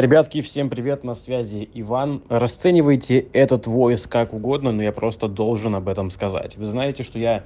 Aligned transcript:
Ребятки, 0.00 0.40
всем 0.40 0.70
привет, 0.70 1.04
на 1.04 1.14
связи 1.14 1.68
Иван. 1.74 2.22
Расценивайте 2.30 3.18
этот 3.34 3.66
войс 3.66 4.06
как 4.06 4.32
угодно, 4.32 4.72
но 4.72 4.82
я 4.82 4.92
просто 4.92 5.28
должен 5.28 5.74
об 5.74 5.90
этом 5.90 6.08
сказать. 6.08 6.56
Вы 6.56 6.64
знаете, 6.64 7.02
что 7.02 7.18
я 7.18 7.44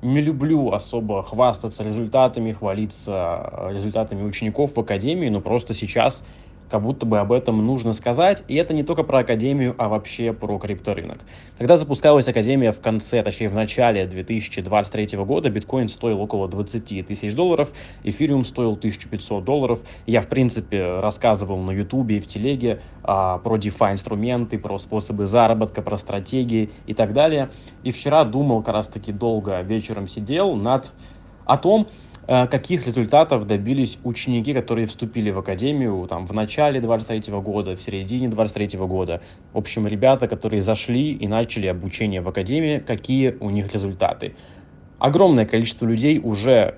не 0.00 0.22
люблю 0.22 0.72
особо 0.72 1.22
хвастаться 1.22 1.84
результатами, 1.84 2.52
хвалиться 2.52 3.68
результатами 3.68 4.22
учеников 4.22 4.74
в 4.74 4.80
академии, 4.80 5.28
но 5.28 5.42
просто 5.42 5.74
сейчас 5.74 6.24
как 6.72 6.80
будто 6.80 7.04
бы 7.04 7.18
об 7.18 7.32
этом 7.32 7.64
нужно 7.66 7.92
сказать. 7.92 8.44
И 8.48 8.54
это 8.54 8.72
не 8.72 8.82
только 8.82 9.02
про 9.02 9.18
Академию, 9.18 9.74
а 9.76 9.90
вообще 9.90 10.32
про 10.32 10.58
крипторынок. 10.58 11.18
Когда 11.58 11.76
запускалась 11.76 12.26
Академия 12.28 12.72
в 12.72 12.80
конце, 12.80 13.22
точнее 13.22 13.50
в 13.50 13.54
начале 13.54 14.06
2023 14.06 15.18
года, 15.18 15.50
биткоин 15.50 15.90
стоил 15.90 16.22
около 16.22 16.48
20 16.48 17.06
тысяч 17.06 17.34
долларов, 17.34 17.72
эфириум 18.04 18.46
стоил 18.46 18.72
1500 18.72 19.44
долларов. 19.44 19.80
Я, 20.06 20.22
в 20.22 20.28
принципе, 20.28 20.98
рассказывал 21.00 21.58
на 21.58 21.72
ютубе 21.72 22.16
и 22.16 22.20
в 22.20 22.26
телеге 22.26 22.80
а, 23.04 23.36
про 23.36 23.58
DeFi 23.58 23.92
инструменты, 23.92 24.58
про 24.58 24.78
способы 24.78 25.26
заработка, 25.26 25.82
про 25.82 25.98
стратегии 25.98 26.70
и 26.86 26.94
так 26.94 27.12
далее. 27.12 27.50
И 27.82 27.90
вчера 27.90 28.24
думал, 28.24 28.62
как 28.62 28.76
раз 28.76 28.86
таки 28.86 29.12
долго 29.12 29.60
вечером 29.60 30.08
сидел 30.08 30.54
над 30.54 30.90
о 31.44 31.58
том, 31.58 31.86
каких 32.26 32.86
результатов 32.86 33.46
добились 33.46 33.98
ученики, 34.04 34.54
которые 34.54 34.86
вступили 34.86 35.30
в 35.30 35.38
академию 35.38 36.06
там, 36.08 36.26
в 36.26 36.32
начале 36.32 36.80
23 36.80 37.32
года, 37.40 37.76
в 37.76 37.82
середине 37.82 38.28
23 38.28 38.78
года. 38.80 39.20
В 39.52 39.58
общем, 39.58 39.86
ребята, 39.86 40.28
которые 40.28 40.62
зашли 40.62 41.12
и 41.12 41.26
начали 41.26 41.66
обучение 41.66 42.20
в 42.20 42.28
академии, 42.28 42.78
какие 42.78 43.36
у 43.40 43.50
них 43.50 43.72
результаты. 43.72 44.34
Огромное 44.98 45.46
количество 45.46 45.84
людей 45.84 46.20
уже 46.22 46.76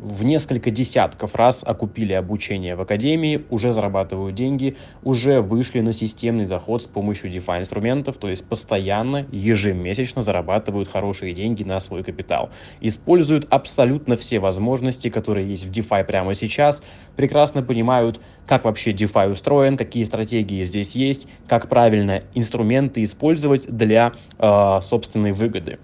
в 0.00 0.22
несколько 0.22 0.70
десятков 0.70 1.34
раз 1.34 1.64
окупили 1.66 2.12
обучение 2.12 2.76
в 2.76 2.80
академии, 2.80 3.44
уже 3.50 3.72
зарабатывают 3.72 4.34
деньги, 4.34 4.76
уже 5.02 5.40
вышли 5.40 5.80
на 5.80 5.92
системный 5.92 6.46
доход 6.46 6.82
с 6.82 6.86
помощью 6.86 7.30
DeFi 7.30 7.60
инструментов, 7.60 8.18
то 8.18 8.28
есть 8.28 8.44
постоянно, 8.44 9.26
ежемесячно 9.32 10.22
зарабатывают 10.22 10.88
хорошие 10.88 11.34
деньги 11.34 11.64
на 11.64 11.80
свой 11.80 12.04
капитал. 12.04 12.50
Используют 12.80 13.46
абсолютно 13.50 14.16
все 14.16 14.38
возможности, 14.38 15.10
которые 15.10 15.48
есть 15.48 15.64
в 15.64 15.70
DeFi 15.70 16.04
прямо 16.04 16.34
сейчас, 16.34 16.82
прекрасно 17.16 17.62
понимают, 17.62 18.20
как 18.46 18.64
вообще 18.64 18.92
DeFi 18.92 19.32
устроен, 19.32 19.76
какие 19.76 20.04
стратегии 20.04 20.64
здесь 20.64 20.94
есть, 20.94 21.28
как 21.46 21.68
правильно 21.68 22.22
инструменты 22.34 23.04
использовать 23.04 23.68
для 23.68 24.12
э, 24.38 24.78
собственной 24.80 25.32
выгоды. 25.32 25.78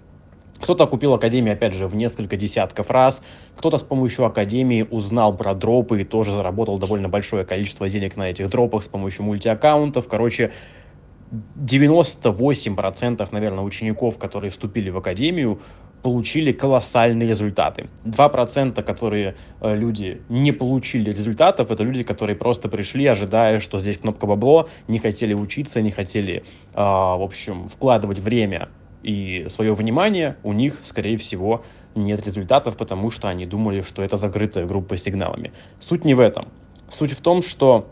Кто-то 0.65 0.87
купил 0.87 1.13
Академию, 1.13 1.53
опять 1.53 1.73
же, 1.73 1.87
в 1.87 1.95
несколько 1.95 2.37
десятков 2.37 2.89
раз, 2.89 3.21
кто-то 3.55 3.77
с 3.77 3.83
помощью 3.83 4.25
Академии 4.25 4.81
узнал 4.89 5.37
про 5.37 5.53
дропы 5.53 6.01
и 6.01 6.03
тоже 6.03 6.35
заработал 6.35 6.79
довольно 6.79 7.07
большое 7.07 7.45
количество 7.45 7.87
денег 7.87 8.15
на 8.15 8.31
этих 8.31 8.49
дропах 8.49 8.83
с 8.83 8.87
помощью 8.87 9.25
мультиаккаунтов. 9.25 10.07
Короче, 10.07 10.51
98%, 11.55 13.27
наверное, 13.31 13.63
учеников, 13.63 14.17
которые 14.17 14.49
вступили 14.49 14.89
в 14.89 14.97
Академию, 14.97 15.59
получили 16.01 16.51
колоссальные 16.51 17.29
результаты. 17.29 17.87
2%, 18.05 18.81
которые 18.81 19.35
э, 19.61 19.75
люди 19.75 20.23
не 20.29 20.51
получили 20.51 21.11
результатов, 21.11 21.69
это 21.69 21.83
люди, 21.83 22.01
которые 22.01 22.35
просто 22.35 22.69
пришли, 22.69 23.05
ожидая, 23.05 23.59
что 23.59 23.77
здесь 23.77 23.99
кнопка 23.99 24.25
бабло, 24.25 24.67
не 24.87 24.97
хотели 24.97 25.35
учиться, 25.35 25.83
не 25.83 25.91
хотели, 25.91 26.43
э, 26.73 26.81
в 26.81 27.21
общем, 27.21 27.67
вкладывать 27.67 28.17
время 28.17 28.69
и 29.05 29.45
свое 29.49 29.73
внимание, 29.73 30.35
у 30.43 30.51
них, 30.51 30.79
скорее 30.81 31.17
всего, 31.17 31.63
нет 31.93 32.25
результатов, 32.25 32.75
потому 32.75 33.11
что 33.11 33.27
они 33.27 33.45
думали, 33.45 33.81
что 33.81 34.01
это 34.01 34.17
закрытая 34.17 34.65
группа 34.65 34.97
сигналами. 34.97 35.53
Суть 35.79 36.05
не 36.05 36.15
в 36.15 36.19
этом. 36.19 36.47
Суть 36.89 37.11
в 37.11 37.21
том, 37.21 37.43
что 37.43 37.87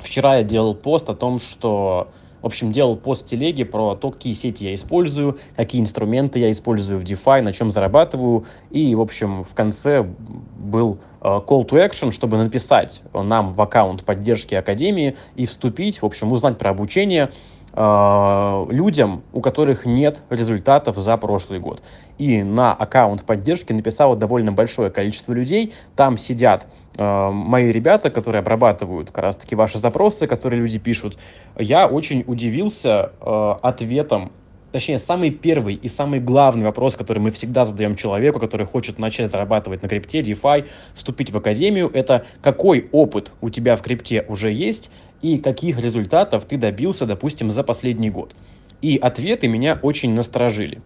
вчера 0.00 0.36
я 0.36 0.44
делал 0.44 0.76
пост 0.76 1.10
о 1.10 1.14
том, 1.14 1.40
что 1.40 2.12
в 2.42 2.46
общем, 2.46 2.72
делал 2.72 2.96
пост 2.96 3.24
в 3.24 3.28
телеге 3.28 3.64
про 3.64 3.94
то, 3.94 4.10
какие 4.10 4.32
сети 4.32 4.64
я 4.64 4.74
использую, 4.74 5.38
какие 5.56 5.80
инструменты 5.80 6.40
я 6.40 6.50
использую 6.50 6.98
в 6.98 7.04
DeFi, 7.04 7.40
на 7.40 7.52
чем 7.52 7.70
зарабатываю. 7.70 8.46
И, 8.70 8.94
в 8.96 9.00
общем, 9.00 9.44
в 9.44 9.54
конце 9.54 10.02
был 10.02 10.98
э, 11.20 11.24
call 11.24 11.64
to 11.64 11.88
action, 11.88 12.10
чтобы 12.10 12.38
написать 12.38 13.02
нам 13.14 13.52
в 13.52 13.60
аккаунт 13.60 14.04
поддержки 14.04 14.56
Академии 14.56 15.16
и 15.36 15.46
вступить, 15.46 16.02
в 16.02 16.04
общем, 16.04 16.32
узнать 16.32 16.58
про 16.58 16.70
обучение, 16.70 17.30
людям, 17.74 19.22
у 19.32 19.40
которых 19.40 19.86
нет 19.86 20.22
результатов 20.28 20.96
за 20.96 21.16
прошлый 21.16 21.58
год. 21.58 21.82
И 22.18 22.42
на 22.42 22.74
аккаунт 22.74 23.24
поддержки 23.24 23.72
написало 23.72 24.14
довольно 24.14 24.52
большое 24.52 24.90
количество 24.90 25.32
людей. 25.32 25.72
Там 25.96 26.18
сидят 26.18 26.66
э, 26.96 27.30
мои 27.30 27.72
ребята, 27.72 28.10
которые 28.10 28.40
обрабатывают 28.40 29.10
как 29.10 29.24
раз 29.24 29.36
таки 29.36 29.56
ваши 29.56 29.78
запросы, 29.78 30.26
которые 30.26 30.60
люди 30.60 30.78
пишут. 30.78 31.18
Я 31.58 31.86
очень 31.86 32.24
удивился 32.26 33.12
э, 33.20 33.54
ответом 33.62 34.32
точнее, 34.72 34.98
самый 34.98 35.30
первый 35.30 35.74
и 35.74 35.88
самый 35.88 36.18
главный 36.18 36.64
вопрос, 36.64 36.96
который 36.96 37.18
мы 37.18 37.30
всегда 37.30 37.64
задаем 37.64 37.94
человеку, 37.94 38.40
который 38.40 38.66
хочет 38.66 38.98
начать 38.98 39.30
зарабатывать 39.30 39.82
на 39.82 39.88
крипте, 39.88 40.22
DeFi, 40.22 40.66
вступить 40.94 41.30
в 41.30 41.36
академию, 41.36 41.90
это 41.92 42.24
какой 42.42 42.88
опыт 42.90 43.32
у 43.40 43.50
тебя 43.50 43.76
в 43.76 43.82
крипте 43.82 44.24
уже 44.28 44.50
есть 44.50 44.90
и 45.22 45.38
каких 45.38 45.78
результатов 45.78 46.44
ты 46.44 46.56
добился, 46.58 47.06
допустим, 47.06 47.50
за 47.50 47.62
последний 47.62 48.10
год. 48.10 48.34
И 48.82 48.96
ответы 48.96 49.48
меня 49.48 49.78
очень 49.80 50.12
насторожили. 50.12 50.82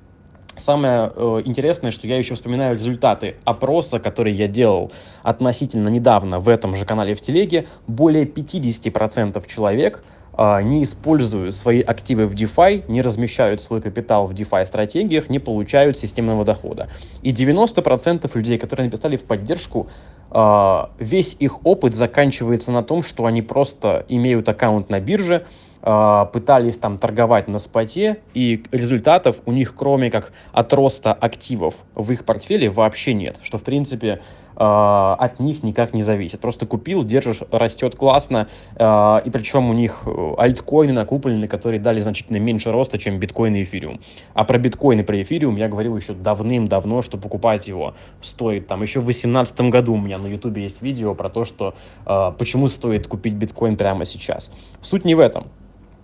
Самое 0.56 1.12
э, 1.14 1.42
интересное, 1.44 1.91
что 1.91 2.06
я 2.06 2.16
еще 2.16 2.34
вспоминаю 2.34 2.76
результаты 2.76 3.36
опроса, 3.44 3.98
который 3.98 4.32
я 4.32 4.48
делал 4.48 4.91
относительно 5.22 5.88
недавно 5.88 6.38
в 6.38 6.48
этом 6.48 6.76
же 6.76 6.86
канале 6.86 7.14
в 7.14 7.20
Телеге. 7.20 7.66
Более 7.86 8.24
50% 8.24 9.42
человек 9.47 10.02
не 10.38 10.82
используют 10.82 11.54
свои 11.54 11.80
активы 11.80 12.26
в 12.26 12.34
DeFi, 12.34 12.84
не 12.88 13.02
размещают 13.02 13.60
свой 13.60 13.80
капитал 13.80 14.26
в 14.26 14.32
DeFi 14.32 14.66
стратегиях, 14.66 15.30
не 15.30 15.38
получают 15.38 15.98
системного 15.98 16.44
дохода. 16.44 16.88
И 17.22 17.32
90% 17.32 18.30
людей, 18.34 18.58
которые 18.58 18.86
написали 18.86 19.16
в 19.16 19.24
поддержку, 19.24 19.88
а, 20.30 20.91
весь 20.98 21.36
их 21.38 21.64
опыт 21.64 21.94
заканчивается 21.94 22.72
на 22.72 22.82
том, 22.82 23.02
что 23.02 23.26
они 23.26 23.42
просто 23.42 24.04
имеют 24.08 24.48
аккаунт 24.48 24.91
на 24.91 25.00
бирже, 25.00 25.47
а, 25.82 26.24
пытались 26.26 26.78
там 26.78 26.98
торговать 26.98 27.48
на 27.48 27.58
споте, 27.58 28.18
и 28.34 28.64
результатов 28.72 29.42
у 29.47 29.53
них, 29.53 29.74
кроме 29.76 30.10
как 30.10 30.32
от 30.53 30.72
роста 30.72 31.12
активов 31.12 31.74
в 31.94 32.10
их 32.10 32.24
портфеле, 32.24 32.70
вообще 32.70 33.14
нет. 33.14 33.38
Что, 33.42 33.58
в 33.58 33.62
принципе, 33.62 34.14
а, 34.14 34.20
от 34.56 35.38
них 35.38 35.62
никак 35.62 35.92
не 35.92 36.02
зависит. 36.02 36.40
Просто 36.40 36.66
купил, 36.66 37.04
держишь, 37.04 37.42
растет 37.50 37.96
классно, 37.96 38.48
а, 38.76 39.22
и 39.24 39.30
причем 39.30 39.70
у 39.70 39.74
них 39.74 40.02
э, 40.06 40.34
альткоины 40.38 40.92
накуплены, 40.92 41.46
которые 41.46 41.80
дали 41.80 42.00
значительно 42.00 42.38
меньше 42.38 42.72
роста, 42.72 42.98
чем 42.98 43.18
биткоин 43.18 43.54
и 43.56 43.62
эфириум. 43.62 44.00
А 44.34 44.44
про 44.44 44.58
биткоин 44.58 45.00
и 45.00 45.02
про 45.02 45.22
эфириум 45.22 45.56
я 45.56 45.68
говорил 45.68 45.96
еще 45.96 46.14
давным-давно, 46.14 47.02
что 47.02 47.18
покупать 47.18 47.68
его 47.68 47.94
стоит 48.22 48.66
там 48.66 48.82
еще 48.82 49.00
в 49.00 49.04
2018 49.04 49.60
году 49.62 49.94
у 49.94 49.98
меня 49.98 50.18
на 50.18 50.26
ютубе 50.26 50.62
есть 50.62 50.82
видео 50.82 51.14
про 51.14 51.28
то, 51.28 51.44
что 51.44 51.74
почему 52.04 52.68
стоит 52.68 53.06
купить 53.06 53.34
биткоин 53.34 53.76
прямо 53.76 54.04
сейчас. 54.04 54.50
Суть 54.80 55.04
не 55.04 55.14
в 55.14 55.20
этом. 55.20 55.48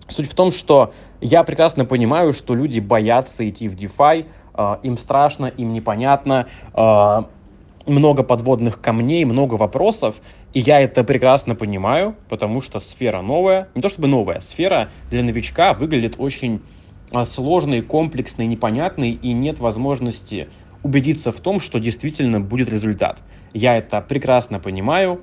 Суть 0.07 0.29
в 0.29 0.35
том, 0.35 0.51
что 0.51 0.93
я 1.21 1.43
прекрасно 1.43 1.85
понимаю, 1.85 2.33
что 2.33 2.55
люди 2.55 2.79
боятся 2.79 3.47
идти 3.47 3.67
в 3.67 3.75
DeFi, 3.75 4.25
им 4.83 4.97
страшно, 4.97 5.45
им 5.47 5.73
непонятно, 5.73 6.47
много 7.85 8.23
подводных 8.23 8.79
камней, 8.79 9.25
много 9.25 9.55
вопросов, 9.55 10.15
и 10.53 10.59
я 10.59 10.79
это 10.79 11.03
прекрасно 11.03 11.55
понимаю, 11.55 12.15
потому 12.29 12.61
что 12.61 12.79
сфера 12.79 13.21
новая, 13.21 13.69
не 13.75 13.81
то 13.81 13.89
чтобы 13.89 14.07
новая, 14.07 14.39
сфера 14.39 14.89
для 15.09 15.23
новичка 15.23 15.73
выглядит 15.73 16.15
очень 16.17 16.61
э, 17.11 17.25
сложной, 17.25 17.81
комплексной, 17.81 18.47
непонятной, 18.47 19.11
и 19.11 19.33
нет 19.33 19.59
возможности 19.59 20.47
убедиться 20.81 21.31
в 21.31 21.39
том, 21.39 21.59
что 21.59 21.79
действительно 21.79 22.39
будет 22.39 22.69
результат. 22.69 23.21
Я 23.53 23.77
это 23.77 24.01
прекрасно 24.01 24.59
понимаю, 24.59 25.21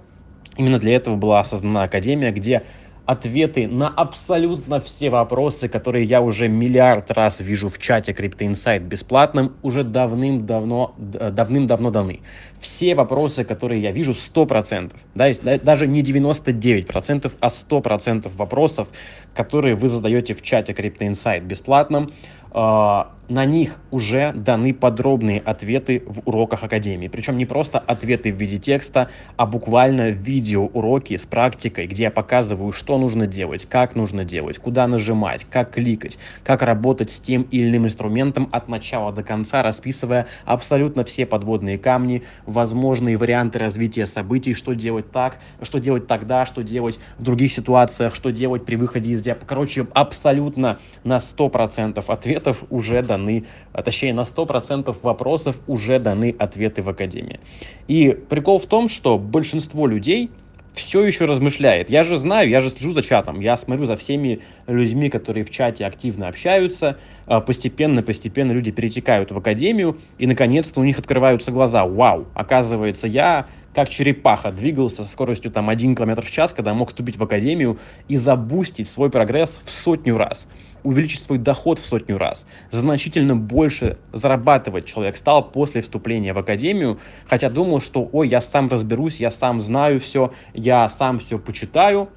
именно 0.57 0.79
для 0.79 0.95
этого 0.95 1.17
была 1.17 1.43
создана 1.45 1.85
Академия, 1.85 2.31
где 2.31 2.65
ответы 3.07 3.67
на 3.67 3.89
абсолютно 3.89 4.81
все 4.81 5.11
вопросы, 5.11 5.69
которые 5.69 6.05
я 6.05 6.21
уже 6.21 6.49
миллиард 6.49 7.11
раз 7.11 7.41
вижу 7.41 7.69
в 7.69 7.79
чате 7.79 8.13
Crypto 8.13 8.49
Insight 8.49 8.81
бесплатным, 8.81 9.55
уже 9.63 9.85
давным-давно 9.85 10.95
давным-давно 10.99 11.91
даны. 11.91 12.21
Все 12.59 12.95
вопросы, 12.95 13.45
которые 13.45 13.83
я 13.83 13.93
вижу, 13.93 14.13
100%, 14.13 14.93
да, 15.15 15.59
даже 15.59 15.87
не 15.87 16.03
99%, 16.03 17.33
а 17.41 17.47
100% 17.49 18.31
вопросов, 18.37 18.89
которые 19.35 19.75
вы 19.75 19.89
задаете 19.89 20.35
в 20.35 20.43
чате 20.43 20.73
Crypto 20.73 21.09
Insight 21.09 21.41
бесплатным, 21.41 22.13
на 22.53 23.45
них 23.45 23.77
уже 23.93 24.33
даны 24.33 24.75
подробные 24.75 25.41
ответы 25.41 26.03
в 26.07 26.29
уроках 26.29 26.65
Академии. 26.65 27.07
Причем 27.07 27.39
не 27.39 27.47
просто 27.47 27.79
ответы 27.79 28.33
в 28.33 28.37
виде 28.37 28.59
текста, 28.59 29.09
а 29.37 29.47
буквально 29.47 30.11
видеоуроки 30.11 31.17
с 31.17 31.27
практикой, 31.27 31.87
где 31.87 32.05
я 32.05 32.11
показываю, 32.11 32.73
что 32.73 32.99
нужно 32.99 33.29
делать, 33.29 33.67
как 33.67 33.95
нужно 33.95 34.25
делать, 34.25 34.59
куда 34.59 34.89
нажимать, 34.89 35.47
как 35.49 35.71
кликать, 35.71 36.19
как 36.43 36.63
работать 36.63 37.13
с 37.13 37.21
тем 37.21 37.43
или 37.43 37.69
иным 37.71 37.87
инструментом 37.87 38.49
от 38.51 38.69
начала 38.69 39.13
до 39.13 39.23
конца, 39.23 39.63
расписывая 39.63 40.27
абсолютно 40.45 41.05
все 41.05 41.25
подводные 41.25 41.79
камни, 41.79 42.25
возможные 42.47 43.17
варианты 43.17 43.61
развития 43.61 44.07
событий, 44.07 44.55
что 44.55 44.75
делать 44.75 45.13
так, 45.13 45.39
что 45.63 45.79
делать 45.79 46.09
тогда, 46.09 46.47
что 46.47 46.63
делать 46.65 46.99
в 47.19 47.23
других 47.23 47.53
ситуациях, 47.53 48.17
что 48.17 48.31
делать 48.33 48.65
при 48.65 48.75
выходе 48.75 49.13
из 49.13 49.21
диапазона. 49.21 49.49
Короче, 49.49 49.87
абсолютно 49.95 50.81
на 51.05 51.19
100% 51.19 52.05
ответов 52.41 52.65
уже 52.71 53.03
даны 53.03 53.45
а 53.73 53.83
точнее 53.83 54.15
на 54.15 54.23
100% 54.23 54.97
вопросов 55.03 55.61
уже 55.67 55.99
даны 55.99 56.35
ответы 56.39 56.83
в 56.83 56.89
Академии. 56.89 57.41
И 57.89 58.17
прикол 58.29 58.59
в 58.59 58.67
том, 58.67 58.89
что 58.89 59.19
большинство 59.19 59.87
людей 59.87 60.31
все 60.73 61.05
еще 61.05 61.25
размышляет. 61.25 61.91
Я 61.91 62.05
же 62.05 62.17
знаю, 62.17 62.49
я 62.49 62.61
же 62.61 62.71
слежу 62.71 62.93
за 62.93 63.03
чатом, 63.03 63.41
я 63.41 63.57
смотрю 63.57 63.85
за 63.85 63.97
всеми 63.97 64.41
людьми, 64.67 65.11
которые 65.11 65.45
в 65.45 65.51
чате 65.51 65.85
активно 65.85 66.29
общаются. 66.29 66.97
Постепенно-постепенно 67.27 68.53
люди 68.53 68.71
перетекают 68.71 69.33
в 69.33 69.39
академию, 69.39 69.99
и 70.19 70.27
наконец-то 70.27 70.81
у 70.81 70.85
них 70.85 70.99
открываются 70.99 71.51
глаза. 71.53 71.85
Вау, 71.85 72.27
оказывается, 72.35 73.09
я 73.09 73.47
как 73.75 73.89
черепаха 73.89 74.51
двигался 74.51 75.03
со 75.03 75.09
скоростью 75.09 75.51
там 75.51 75.69
1 75.69 75.95
км 75.95 76.23
в 76.23 76.31
час, 76.31 76.53
когда 76.53 76.75
мог 76.75 76.89
вступить 76.89 77.17
в 77.17 77.23
академию 77.23 77.79
и 78.09 78.17
забустить 78.17 78.89
свой 78.89 79.11
прогресс 79.11 79.61
в 79.65 79.71
сотню 79.71 80.17
раз 80.17 80.49
увеличить 80.83 81.23
свой 81.23 81.39
доход 81.39 81.79
в 81.79 81.87
сотню 81.87 82.19
раз. 82.19 82.47
Значительно 82.71 83.37
больше 83.37 83.99
зарабатывать 84.13 84.87
человек 84.87 85.17
стал 85.17 85.51
после 85.51 85.83
вступления 85.83 86.33
в 86.33 86.39
академию, 86.39 86.99
хотя 87.27 87.51
думал, 87.51 87.81
что 87.81 88.09
ой, 88.13 88.29
я 88.29 88.41
сам 88.41 88.69
разберусь, 88.69 89.17
я 89.17 89.31
сам 89.31 89.61
знаю 89.61 90.01
все, 90.01 90.33
я 90.55 90.89
сам 90.89 91.19
все 91.19 91.39
почитаю. 91.39 92.09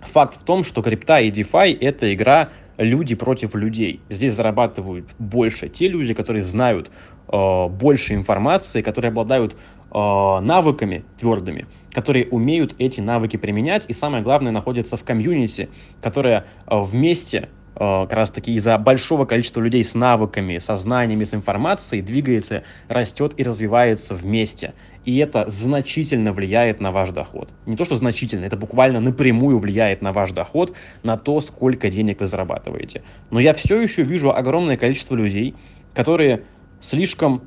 Факт 0.00 0.36
в 0.36 0.44
том, 0.44 0.64
что 0.64 0.82
крипта 0.82 1.20
и 1.20 1.30
DeFi— 1.30 1.76
это 1.80 2.12
игра 2.14 2.50
люди 2.78 3.14
против 3.14 3.54
людей. 3.54 4.00
Здесь 4.08 4.34
зарабатывают 4.34 5.08
больше 5.18 5.68
те 5.68 5.88
люди, 5.88 6.14
которые 6.14 6.44
знают 6.44 6.90
э, 7.28 7.68
больше 7.68 8.14
информации, 8.14 8.80
которые 8.82 9.10
обладают 9.10 9.54
э, 9.54 9.58
навыками 9.92 11.04
твердыми, 11.18 11.66
которые 11.92 12.26
умеют 12.28 12.74
эти 12.78 13.00
навыки 13.00 13.36
применять, 13.36 13.86
и 13.88 13.92
самое 13.92 14.22
главное, 14.22 14.52
находятся 14.52 14.96
в 14.96 15.04
комьюнити, 15.04 15.68
которая 16.00 16.46
э, 16.66 16.80
вместе 16.80 17.48
как 17.78 18.12
раз 18.12 18.30
таки 18.30 18.54
из-за 18.54 18.76
большого 18.76 19.24
количества 19.24 19.60
людей 19.60 19.84
с 19.84 19.94
навыками, 19.94 20.58
со 20.58 20.76
знаниями, 20.76 21.24
с 21.24 21.32
информацией 21.32 22.02
двигается, 22.02 22.64
растет 22.88 23.34
и 23.36 23.44
развивается 23.44 24.14
вместе. 24.14 24.74
И 25.04 25.16
это 25.18 25.48
значительно 25.48 26.32
влияет 26.32 26.80
на 26.80 26.90
ваш 26.90 27.10
доход. 27.10 27.50
Не 27.66 27.76
то, 27.76 27.84
что 27.84 27.94
значительно, 27.94 28.44
это 28.44 28.56
буквально 28.56 29.00
напрямую 29.00 29.58
влияет 29.58 30.02
на 30.02 30.12
ваш 30.12 30.32
доход, 30.32 30.74
на 31.04 31.16
то, 31.16 31.40
сколько 31.40 31.88
денег 31.88 32.20
вы 32.20 32.26
зарабатываете. 32.26 33.02
Но 33.30 33.38
я 33.38 33.54
все 33.54 33.80
еще 33.80 34.02
вижу 34.02 34.34
огромное 34.34 34.76
количество 34.76 35.14
людей, 35.14 35.54
которые 35.94 36.42
слишком 36.80 37.42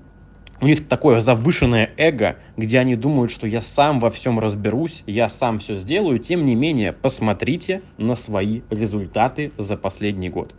у 0.61 0.65
них 0.65 0.87
такое 0.87 1.19
завышенное 1.19 1.89
эго, 1.97 2.37
где 2.55 2.79
они 2.79 2.95
думают, 2.95 3.31
что 3.31 3.47
я 3.47 3.61
сам 3.61 3.99
во 3.99 4.11
всем 4.11 4.39
разберусь, 4.39 5.03
я 5.07 5.27
сам 5.27 5.57
все 5.57 5.75
сделаю. 5.75 6.19
Тем 6.19 6.45
не 6.45 6.55
менее, 6.55 6.93
посмотрите 6.93 7.81
на 7.97 8.15
свои 8.15 8.61
результаты 8.69 9.51
за 9.57 9.75
последний 9.75 10.29
год 10.29 10.53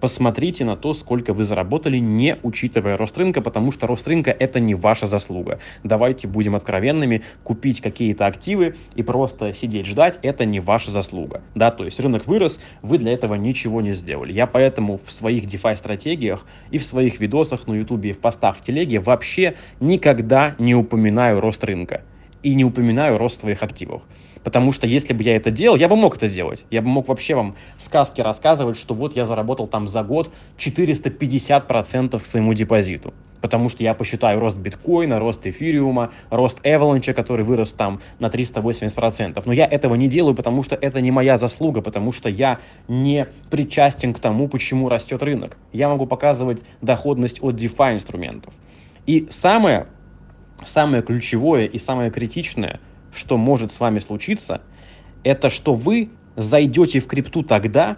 посмотрите 0.00 0.64
на 0.64 0.76
то, 0.76 0.94
сколько 0.94 1.32
вы 1.32 1.44
заработали, 1.44 1.98
не 1.98 2.36
учитывая 2.42 2.96
рост 2.96 3.16
рынка, 3.18 3.40
потому 3.40 3.72
что 3.72 3.86
рост 3.86 4.06
рынка 4.08 4.30
это 4.30 4.60
не 4.60 4.74
ваша 4.74 5.06
заслуга. 5.06 5.58
Давайте 5.84 6.28
будем 6.28 6.54
откровенными, 6.54 7.22
купить 7.42 7.80
какие-то 7.80 8.26
активы 8.26 8.76
и 8.94 9.02
просто 9.02 9.54
сидеть 9.54 9.86
ждать, 9.86 10.18
это 10.22 10.44
не 10.44 10.60
ваша 10.60 10.90
заслуга. 10.90 11.42
Да, 11.54 11.70
то 11.70 11.84
есть 11.84 12.00
рынок 12.00 12.26
вырос, 12.26 12.60
вы 12.82 12.98
для 12.98 13.12
этого 13.12 13.34
ничего 13.34 13.80
не 13.80 13.92
сделали. 13.92 14.32
Я 14.32 14.46
поэтому 14.46 14.98
в 14.98 15.12
своих 15.12 15.44
DeFi 15.44 15.76
стратегиях 15.76 16.46
и 16.70 16.78
в 16.78 16.84
своих 16.84 17.20
видосах 17.20 17.66
на 17.66 17.74
YouTube 17.74 18.04
и 18.04 18.12
в 18.12 18.18
постах 18.18 18.56
в 18.56 18.62
телеге 18.62 19.00
вообще 19.00 19.54
никогда 19.80 20.54
не 20.58 20.74
упоминаю 20.74 21.40
рост 21.40 21.62
рынка 21.64 22.02
и 22.42 22.54
не 22.54 22.64
упоминаю 22.64 23.18
рост 23.18 23.40
своих 23.40 23.62
активов. 23.62 24.02
Потому 24.46 24.70
что 24.70 24.86
если 24.86 25.12
бы 25.12 25.24
я 25.24 25.34
это 25.34 25.50
делал, 25.50 25.74
я 25.74 25.88
бы 25.88 25.96
мог 25.96 26.14
это 26.18 26.28
делать. 26.28 26.62
Я 26.70 26.80
бы 26.80 26.86
мог 26.86 27.08
вообще 27.08 27.34
вам 27.34 27.56
сказки 27.78 28.20
рассказывать, 28.20 28.78
что 28.78 28.94
вот 28.94 29.16
я 29.16 29.26
заработал 29.26 29.66
там 29.66 29.88
за 29.88 30.04
год 30.04 30.32
450% 30.56 32.16
к 32.20 32.24
своему 32.24 32.54
депозиту. 32.54 33.12
Потому 33.40 33.68
что 33.68 33.82
я 33.82 33.92
посчитаю 33.92 34.38
рост 34.38 34.56
биткоина, 34.56 35.18
рост 35.18 35.48
эфириума, 35.48 36.12
рост 36.30 36.64
Avalanche, 36.64 37.12
который 37.12 37.44
вырос 37.44 37.72
там 37.72 38.00
на 38.20 38.28
380%. 38.28 39.42
Но 39.44 39.52
я 39.52 39.66
этого 39.66 39.96
не 39.96 40.06
делаю, 40.06 40.36
потому 40.36 40.62
что 40.62 40.76
это 40.76 41.00
не 41.00 41.10
моя 41.10 41.38
заслуга, 41.38 41.80
потому 41.80 42.12
что 42.12 42.28
я 42.28 42.60
не 42.86 43.26
причастен 43.50 44.14
к 44.14 44.20
тому, 44.20 44.46
почему 44.46 44.88
растет 44.88 45.24
рынок. 45.24 45.56
Я 45.72 45.88
могу 45.88 46.06
показывать 46.06 46.62
доходность 46.80 47.42
от 47.42 47.56
DeFi 47.56 47.94
инструментов. 47.94 48.54
И 49.06 49.26
самое, 49.28 49.88
самое 50.64 51.02
ключевое 51.02 51.64
и 51.64 51.80
самое 51.80 52.12
критичное– 52.12 52.78
что 53.12 53.36
может 53.36 53.72
с 53.72 53.80
вами 53.80 53.98
случиться, 53.98 54.60
это 55.24 55.50
что 55.50 55.74
вы 55.74 56.10
зайдете 56.36 57.00
в 57.00 57.06
крипту 57.06 57.42
тогда, 57.42 57.96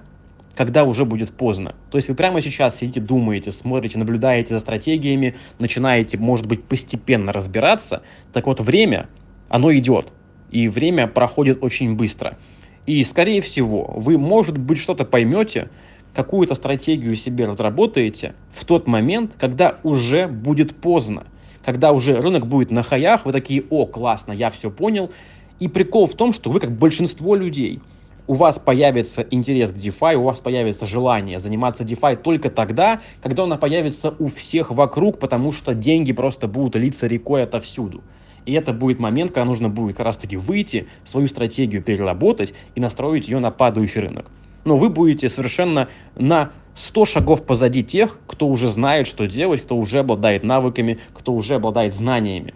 когда 0.54 0.84
уже 0.84 1.04
будет 1.04 1.30
поздно. 1.30 1.74
То 1.90 1.98
есть 1.98 2.08
вы 2.08 2.14
прямо 2.14 2.40
сейчас 2.40 2.76
сидите, 2.76 3.00
думаете, 3.00 3.52
смотрите, 3.52 3.98
наблюдаете 3.98 4.54
за 4.54 4.60
стратегиями, 4.60 5.36
начинаете, 5.58 6.18
может 6.18 6.46
быть, 6.46 6.64
постепенно 6.64 7.32
разбираться. 7.32 8.02
Так 8.32 8.46
вот, 8.46 8.60
время, 8.60 9.08
оно 9.48 9.72
идет. 9.74 10.08
И 10.50 10.68
время 10.68 11.06
проходит 11.06 11.62
очень 11.62 11.94
быстро. 11.94 12.38
И, 12.86 13.04
скорее 13.04 13.40
всего, 13.40 13.92
вы, 13.94 14.18
может 14.18 14.58
быть, 14.58 14.78
что-то 14.78 15.04
поймете, 15.04 15.68
какую-то 16.14 16.54
стратегию 16.56 17.14
себе 17.14 17.44
разработаете 17.44 18.34
в 18.52 18.64
тот 18.64 18.86
момент, 18.88 19.32
когда 19.38 19.78
уже 19.84 20.26
будет 20.26 20.74
поздно 20.74 21.24
когда 21.64 21.92
уже 21.92 22.20
рынок 22.20 22.46
будет 22.46 22.70
на 22.70 22.82
хаях, 22.82 23.26
вы 23.26 23.32
такие, 23.32 23.64
о, 23.70 23.86
классно, 23.86 24.32
я 24.32 24.50
все 24.50 24.70
понял. 24.70 25.10
И 25.58 25.68
прикол 25.68 26.06
в 26.06 26.14
том, 26.14 26.32
что 26.32 26.50
вы, 26.50 26.60
как 26.60 26.72
большинство 26.72 27.34
людей, 27.34 27.80
у 28.28 28.34
вас 28.34 28.58
появится 28.58 29.22
интерес 29.30 29.72
к 29.72 29.74
DeFi, 29.74 30.14
у 30.14 30.22
вас 30.22 30.40
появится 30.40 30.86
желание 30.86 31.38
заниматься 31.38 31.82
DeFi 31.82 32.16
только 32.16 32.50
тогда, 32.50 33.00
когда 33.22 33.44
она 33.44 33.56
появится 33.56 34.14
у 34.18 34.28
всех 34.28 34.70
вокруг, 34.70 35.18
потому 35.18 35.50
что 35.50 35.74
деньги 35.74 36.12
просто 36.12 36.46
будут 36.46 36.76
литься 36.76 37.06
рекой 37.06 37.42
отовсюду. 37.42 38.02
И 38.44 38.52
это 38.52 38.72
будет 38.72 38.98
момент, 38.98 39.32
когда 39.32 39.46
нужно 39.46 39.68
будет 39.68 39.96
как 39.96 40.06
раз-таки 40.06 40.36
выйти, 40.36 40.86
свою 41.04 41.26
стратегию 41.28 41.82
переработать 41.82 42.54
и 42.74 42.80
настроить 42.80 43.28
ее 43.28 43.40
на 43.40 43.50
падающий 43.50 44.02
рынок. 44.02 44.30
Но 44.64 44.76
вы 44.76 44.90
будете 44.90 45.28
совершенно 45.28 45.88
на 46.16 46.52
100 46.78 47.06
шагов 47.06 47.44
позади 47.44 47.82
тех, 47.82 48.20
кто 48.28 48.46
уже 48.46 48.68
знает, 48.68 49.08
что 49.08 49.26
делать, 49.26 49.62
кто 49.62 49.76
уже 49.76 49.98
обладает 49.98 50.44
навыками, 50.44 51.00
кто 51.12 51.32
уже 51.32 51.56
обладает 51.56 51.92
знаниями 51.92 52.54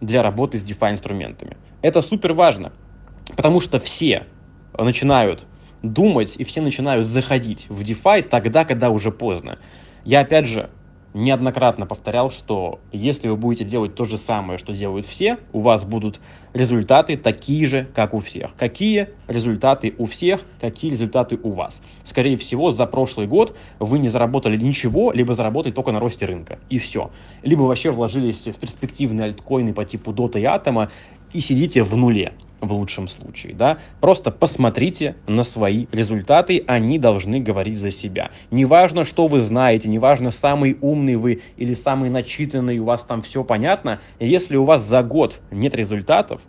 для 0.00 0.22
работы 0.22 0.58
с 0.58 0.64
DeFi 0.64 0.92
инструментами. 0.92 1.56
Это 1.82 2.00
супер 2.00 2.34
важно, 2.34 2.72
потому 3.36 3.60
что 3.60 3.80
все 3.80 4.26
начинают 4.78 5.44
думать 5.82 6.36
и 6.38 6.44
все 6.44 6.60
начинают 6.60 7.08
заходить 7.08 7.66
в 7.68 7.82
DeFi 7.82 8.22
тогда, 8.22 8.64
когда 8.64 8.90
уже 8.90 9.10
поздно. 9.10 9.58
Я 10.04 10.20
опять 10.20 10.46
же 10.46 10.70
неоднократно 11.14 11.86
повторял, 11.86 12.30
что 12.30 12.80
если 12.92 13.28
вы 13.28 13.36
будете 13.36 13.64
делать 13.64 13.94
то 13.94 14.04
же 14.04 14.18
самое, 14.18 14.58
что 14.58 14.72
делают 14.72 15.06
все, 15.06 15.38
у 15.52 15.60
вас 15.60 15.84
будут 15.84 16.20
результаты 16.52 17.16
такие 17.16 17.66
же, 17.66 17.88
как 17.94 18.12
у 18.12 18.18
всех. 18.18 18.54
Какие 18.56 19.10
результаты 19.28 19.94
у 19.96 20.06
всех, 20.06 20.42
какие 20.60 20.90
результаты 20.90 21.38
у 21.42 21.50
вас. 21.50 21.82
Скорее 22.02 22.36
всего, 22.36 22.72
за 22.72 22.86
прошлый 22.86 23.26
год 23.26 23.56
вы 23.78 24.00
не 24.00 24.08
заработали 24.08 24.56
ничего, 24.56 25.12
либо 25.12 25.32
заработали 25.34 25.72
только 25.72 25.92
на 25.92 26.00
росте 26.00 26.26
рынка, 26.26 26.58
и 26.68 26.78
все. 26.78 27.10
Либо 27.42 27.62
вообще 27.62 27.92
вложились 27.92 28.46
в 28.46 28.54
перспективные 28.54 29.26
альткоины 29.26 29.72
по 29.72 29.84
типу 29.84 30.12
Dota 30.12 30.40
и 30.40 30.44
Атома, 30.44 30.90
и 31.32 31.40
сидите 31.40 31.82
в 31.82 31.96
нуле 31.96 32.32
в 32.66 32.72
лучшем 32.72 33.08
случае, 33.08 33.54
да, 33.54 33.78
просто 34.00 34.30
посмотрите 34.30 35.16
на 35.26 35.44
свои 35.44 35.86
результаты, 35.92 36.64
они 36.66 36.98
должны 36.98 37.40
говорить 37.40 37.78
за 37.78 37.90
себя. 37.90 38.30
Неважно, 38.50 39.04
что 39.04 39.26
вы 39.26 39.40
знаете, 39.40 39.88
неважно, 39.88 40.30
самый 40.30 40.76
умный 40.80 41.16
вы 41.16 41.42
или 41.56 41.74
самый 41.74 42.10
начитанный, 42.10 42.78
у 42.78 42.84
вас 42.84 43.04
там 43.04 43.22
все 43.22 43.44
понятно, 43.44 44.00
если 44.18 44.56
у 44.56 44.64
вас 44.64 44.82
за 44.82 45.02
год 45.02 45.40
нет 45.50 45.74
результатов, 45.74 46.40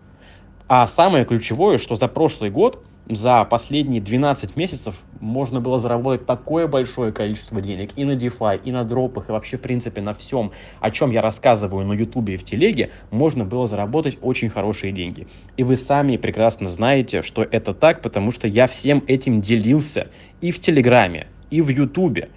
а 0.67 0.87
самое 0.87 1.25
ключевое, 1.25 1.77
что 1.77 1.95
за 1.95 2.07
прошлый 2.07 2.49
год 2.49 2.83
за 3.07 3.43
последние 3.45 4.01
12 4.01 4.55
месяцев 4.55 4.95
можно 5.19 5.61
было 5.61 5.79
заработать 5.79 6.25
такое 6.25 6.67
большое 6.67 7.11
количество 7.11 7.61
денег 7.61 7.91
и 7.95 8.03
на 8.03 8.11
DeFi, 8.11 8.61
и 8.63 8.71
на 8.71 8.83
дропах, 8.83 9.29
и 9.29 9.31
вообще, 9.31 9.57
в 9.57 9.61
принципе, 9.61 10.01
на 10.01 10.13
всем, 10.13 10.51
о 10.79 10.91
чем 10.91 11.11
я 11.11 11.21
рассказываю 11.21 11.85
на 11.85 11.93
YouTube 11.93 12.29
и 12.29 12.37
в 12.37 12.43
телеге, 12.43 12.89
можно 13.11 13.45
было 13.45 13.67
заработать 13.67 14.17
очень 14.21 14.49
хорошие 14.49 14.91
деньги. 14.91 15.27
И 15.57 15.63
вы 15.63 15.75
сами 15.75 16.17
прекрасно 16.17 16.67
знаете, 16.67 17.21
что 17.21 17.43
это 17.43 17.73
так, 17.73 18.01
потому 18.01 18.31
что 18.31 18.47
я 18.47 18.67
всем 18.67 19.03
этим 19.07 19.41
делился 19.41 20.07
и 20.41 20.51
в 20.51 20.59
Телеграме, 20.59 21.27
и 21.51 21.61
в 21.61 21.69
Ютубе. 21.69 22.29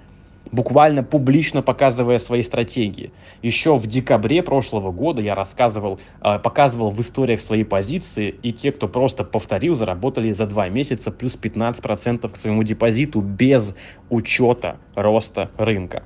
Буквально 0.52 1.02
публично 1.02 1.62
показывая 1.62 2.18
свои 2.18 2.42
стратегии. 2.42 3.12
Еще 3.42 3.76
в 3.76 3.86
декабре 3.86 4.42
прошлого 4.42 4.92
года 4.92 5.22
я 5.22 5.34
рассказывал, 5.34 6.00
э, 6.22 6.38
показывал 6.38 6.90
в 6.90 7.00
историях 7.00 7.40
свои 7.40 7.64
позиции, 7.64 8.34
и 8.42 8.52
те, 8.52 8.72
кто 8.72 8.88
просто 8.88 9.24
повторил, 9.24 9.74
заработали 9.74 10.32
за 10.32 10.46
два 10.46 10.68
месяца 10.68 11.10
плюс 11.10 11.36
15% 11.36 12.32
к 12.32 12.36
своему 12.36 12.62
депозиту 12.62 13.20
без 13.20 13.74
учета 14.10 14.76
роста 14.94 15.50
рынка. 15.56 16.02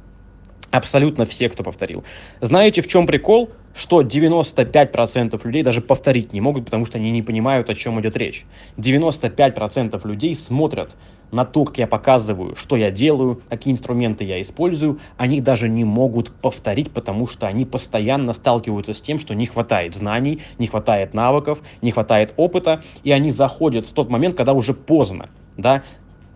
Абсолютно 0.70 1.26
все, 1.26 1.50
кто 1.50 1.62
повторил. 1.62 2.02
Знаете, 2.40 2.80
в 2.80 2.88
чем 2.88 3.06
прикол? 3.06 3.50
Что 3.74 4.02
95% 4.02 5.40
людей 5.44 5.62
даже 5.62 5.80
повторить 5.80 6.32
не 6.32 6.40
могут, 6.40 6.66
потому 6.66 6.84
что 6.86 6.98
они 6.98 7.10
не 7.10 7.22
понимают, 7.22 7.70
о 7.70 7.74
чем 7.74 8.00
идет 8.00 8.16
речь. 8.16 8.44
95% 8.76 10.06
людей 10.06 10.34
смотрят 10.34 10.94
на 11.32 11.46
то, 11.46 11.64
как 11.64 11.78
я 11.78 11.86
показываю, 11.86 12.54
что 12.56 12.76
я 12.76 12.90
делаю, 12.90 13.40
какие 13.48 13.72
инструменты 13.72 14.22
я 14.22 14.40
использую, 14.40 15.00
они 15.16 15.40
даже 15.40 15.68
не 15.68 15.82
могут 15.82 16.30
повторить, 16.30 16.92
потому 16.92 17.26
что 17.26 17.46
они 17.46 17.64
постоянно 17.64 18.34
сталкиваются 18.34 18.92
с 18.94 19.00
тем, 19.00 19.18
что 19.18 19.34
не 19.34 19.46
хватает 19.46 19.94
знаний, 19.94 20.42
не 20.58 20.66
хватает 20.66 21.14
навыков, 21.14 21.60
не 21.80 21.90
хватает 21.90 22.34
опыта, 22.36 22.82
и 23.02 23.10
они 23.10 23.30
заходят 23.30 23.86
в 23.86 23.92
тот 23.92 24.10
момент, 24.10 24.36
когда 24.36 24.52
уже 24.52 24.74
поздно. 24.74 25.30
Да? 25.56 25.82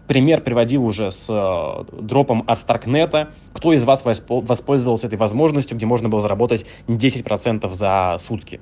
Пример 0.06 0.40
приводил 0.40 0.84
уже 0.84 1.10
с 1.10 1.26
э, 1.28 2.00
дропом 2.00 2.44
от 2.46 2.58
Старкнета. 2.58 3.30
Кто 3.52 3.72
из 3.72 3.82
вас 3.84 4.04
воспользовался 4.04 5.06
этой 5.06 5.18
возможностью, 5.18 5.76
где 5.76 5.86
можно 5.86 6.08
было 6.08 6.20
заработать 6.20 6.66
10% 6.88 7.72
за 7.72 8.16
сутки? 8.18 8.60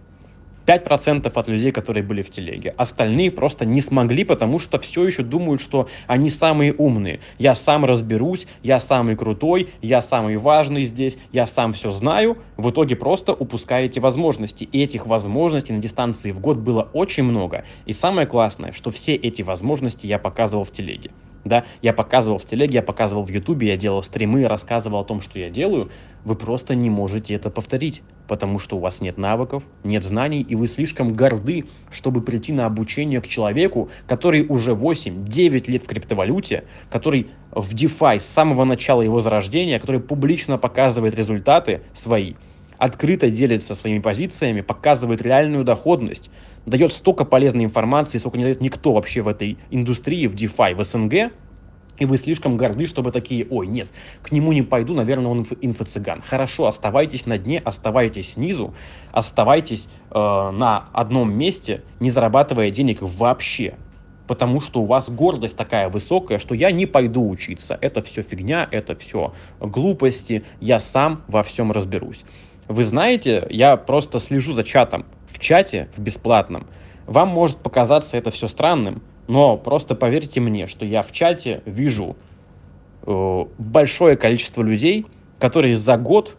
5% 0.67 1.31
от 1.33 1.49
людей, 1.49 1.73
которые 1.73 2.03
были 2.03 2.23
в 2.23 2.31
телеге. 2.31 2.75
Остальные 2.77 3.31
просто 3.31 3.67
не 3.67 3.81
смогли, 3.81 4.25
потому 4.25 4.59
что 4.59 4.79
все 4.79 5.05
еще 5.07 5.23
думают, 5.23 5.61
что 5.61 5.89
они 6.07 6.31
самые 6.31 6.73
умные. 6.73 7.21
Я 7.39 7.55
сам 7.55 7.85
разберусь, 7.85 8.47
я 8.63 8.81
самый 8.81 9.17
крутой, 9.17 9.71
я 9.83 10.01
самый 10.03 10.37
важный 10.37 10.85
здесь, 10.85 11.19
я 11.33 11.47
сам 11.47 11.73
все 11.73 11.91
знаю. 11.91 12.39
В 12.57 12.71
итоге 12.71 12.97
просто 12.97 13.33
упускаете 13.33 14.01
возможности. 14.01 14.65
И 14.65 14.83
этих 14.83 15.07
возможностей 15.07 15.73
на 15.73 15.81
дистанции 15.81 16.33
в 16.33 16.41
год 16.41 16.59
было 16.59 16.89
очень 16.93 17.25
много. 17.25 17.65
И 17.87 17.93
самое 17.93 18.27
классное, 18.27 18.73
что 18.73 18.91
все 18.91 19.15
эти 19.15 19.43
возможности 19.43 20.07
я 20.07 20.19
показывал 20.19 20.65
в 20.65 20.73
телеге 20.73 21.11
да, 21.45 21.65
я 21.83 21.93
показывал 21.93 22.39
в 22.39 22.45
телеге, 22.45 22.75
я 22.75 22.83
показывал 22.83 23.25
в 23.25 23.29
ютубе, 23.29 23.69
я 23.69 23.77
делал 23.77 24.03
стримы, 24.03 24.47
рассказывал 24.47 25.01
о 25.01 25.05
том, 25.05 25.21
что 25.21 25.39
я 25.39 25.51
делаю, 25.51 25.91
вы 26.25 26.37
просто 26.37 26.75
не 26.75 26.91
можете 26.91 27.35
это 27.35 27.51
повторить, 27.51 28.03
потому 28.29 28.59
что 28.59 28.77
у 28.77 28.81
вас 28.81 29.01
нет 29.01 29.19
навыков, 29.19 29.63
нет 29.83 30.03
знаний, 30.03 30.41
и 30.41 30.55
вы 30.55 30.69
слишком 30.69 31.15
горды, 31.15 31.67
чтобы 31.91 32.23
прийти 32.23 32.53
на 32.53 32.67
обучение 32.67 33.21
к 33.21 33.29
человеку, 33.29 33.91
который 34.07 34.47
уже 34.47 34.73
8-9 34.73 35.71
лет 35.71 35.83
в 35.83 35.87
криптовалюте, 35.87 36.65
который 36.91 37.29
в 37.51 37.75
DeFi 37.75 38.21
с 38.21 38.27
самого 38.27 38.65
начала 38.65 39.03
его 39.03 39.21
зарождения, 39.21 39.79
который 39.79 40.01
публично 40.01 40.59
показывает 40.59 41.15
результаты 41.15 41.83
свои, 41.93 42.35
открыто 42.85 43.31
делится 43.31 43.75
своими 43.75 43.99
позициями, 43.99 44.61
показывает 44.61 45.23
реальную 45.23 45.65
доходность, 45.65 46.31
дает 46.67 46.93
столько 46.93 47.25
полезной 47.25 47.65
информации, 47.65 48.19
сколько 48.19 48.37
не 48.37 48.45
дает 48.45 48.61
никто 48.61 48.93
вообще 48.93 49.23
в 49.23 49.29
этой 49.29 49.57
индустрии, 49.71 50.27
в 50.27 50.35
DeFi, 50.35 50.75
в 50.75 50.85
СНГ, 50.85 51.33
и 51.99 52.05
вы 52.05 52.19
слишком 52.19 52.59
горды, 52.59 52.87
чтобы 52.87 53.11
такие, 53.11 53.47
ой, 53.49 53.69
нет, 53.69 53.89
к 54.21 54.33
нему 54.33 54.53
не 54.53 54.61
пойду, 54.63 54.95
наверное, 54.95 55.31
он 55.31 55.47
инфо-цыган. 55.63 56.23
Хорошо, 56.23 56.67
оставайтесь 56.67 57.25
на 57.25 57.39
дне, 57.39 57.59
оставайтесь 57.65 58.33
снизу, 58.33 58.75
оставайтесь 59.13 59.89
э, 60.11 60.15
на 60.19 60.89
одном 60.93 61.33
месте, 61.33 61.85
не 62.01 62.11
зарабатывая 62.11 62.71
денег 62.71 62.99
вообще. 63.01 63.77
Потому 64.27 64.61
что 64.61 64.83
у 64.83 64.85
вас 64.85 65.09
гордость 65.09 65.57
такая 65.57 65.89
высокая, 65.89 66.39
что 66.39 66.55
я 66.55 66.71
не 66.71 66.87
пойду 66.87 67.29
учиться. 67.29 67.79
Это 67.81 68.03
все 68.03 68.23
фигня, 68.23 68.67
это 68.71 68.97
все 68.97 69.35
глупости, 69.61 70.45
я 70.61 70.81
сам 70.81 71.23
во 71.29 71.43
всем 71.43 71.73
разберусь. 71.73 72.25
Вы 72.69 72.85
знаете, 72.85 73.47
я 73.51 73.77
просто 73.77 74.19
слежу 74.19 74.53
за 74.53 74.65
чатом 74.65 75.05
в 75.29 75.39
чате, 75.39 75.89
в 75.97 76.01
бесплатном. 76.01 76.67
Вам 77.07 77.29
может 77.29 77.59
показаться 77.59 78.17
это 78.17 78.31
все 78.31 78.49
странным, 78.49 79.03
но 79.27 79.57
просто 79.57 79.95
поверьте 79.95 80.41
мне, 80.41 80.67
что 80.67 80.85
я 80.87 81.03
в 81.03 81.13
чате 81.13 81.63
вижу 81.67 82.17
э, 83.07 83.45
большое 83.59 84.17
количество 84.17 84.63
людей, 84.63 85.07
которые 85.39 85.77
за 85.77 85.99
год 85.99 86.37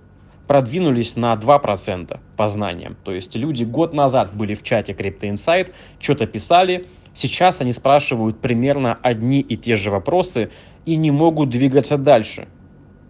продвинулись 0.48 1.16
на 1.16 1.34
2% 1.34 2.20
по 2.38 2.50
знаниям. 2.50 2.98
То 3.04 3.12
есть 3.12 3.36
люди 3.36 3.64
год 3.64 3.94
назад 3.94 4.36
были 4.36 4.56
в 4.56 4.64
чате 4.64 4.94
Crypto 4.94 5.32
Insight, 5.32 5.72
что-то 6.00 6.26
писали, 6.26 6.88
сейчас 7.14 7.62
они 7.62 7.72
спрашивают 7.72 8.40
примерно 8.40 8.98
одни 9.02 9.42
и 9.42 9.56
те 9.58 9.76
же 9.76 9.92
вопросы 9.92 10.52
и 10.86 10.96
не 10.96 11.12
могут 11.12 11.50
двигаться 11.50 11.98
дальше 11.98 12.48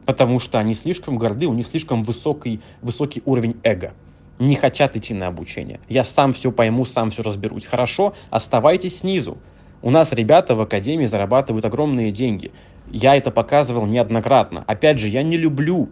потому 0.06 0.40
что 0.40 0.60
они 0.60 0.76
слишком 0.76 1.18
горды, 1.18 1.48
у 1.48 1.54
них 1.54 1.68
слишком 1.68 2.04
высокий, 2.04 2.62
высокий 2.82 3.22
уровень 3.26 3.58
эго. 3.64 3.94
Не 4.40 4.56
хотят 4.56 4.96
идти 4.96 5.14
на 5.14 5.28
обучение. 5.28 5.80
Я 5.88 6.04
сам 6.04 6.34
все 6.34 6.52
пойму, 6.52 6.86
сам 6.86 7.12
все 7.12 7.22
разберусь. 7.22 7.66
Хорошо, 7.66 8.14
оставайтесь 8.30 9.00
снизу. 9.00 9.38
У 9.82 9.90
нас 9.90 10.12
ребята 10.12 10.56
в 10.56 10.62
академии 10.62 11.06
зарабатывают 11.06 11.66
огромные 11.66 12.12
деньги. 12.12 12.52
Я 12.92 13.16
это 13.16 13.32
показывал 13.32 13.86
неоднократно. 13.86 14.64
Опять 14.68 15.00
же, 15.00 15.08
я 15.08 15.24
не 15.24 15.38
люблю 15.38 15.90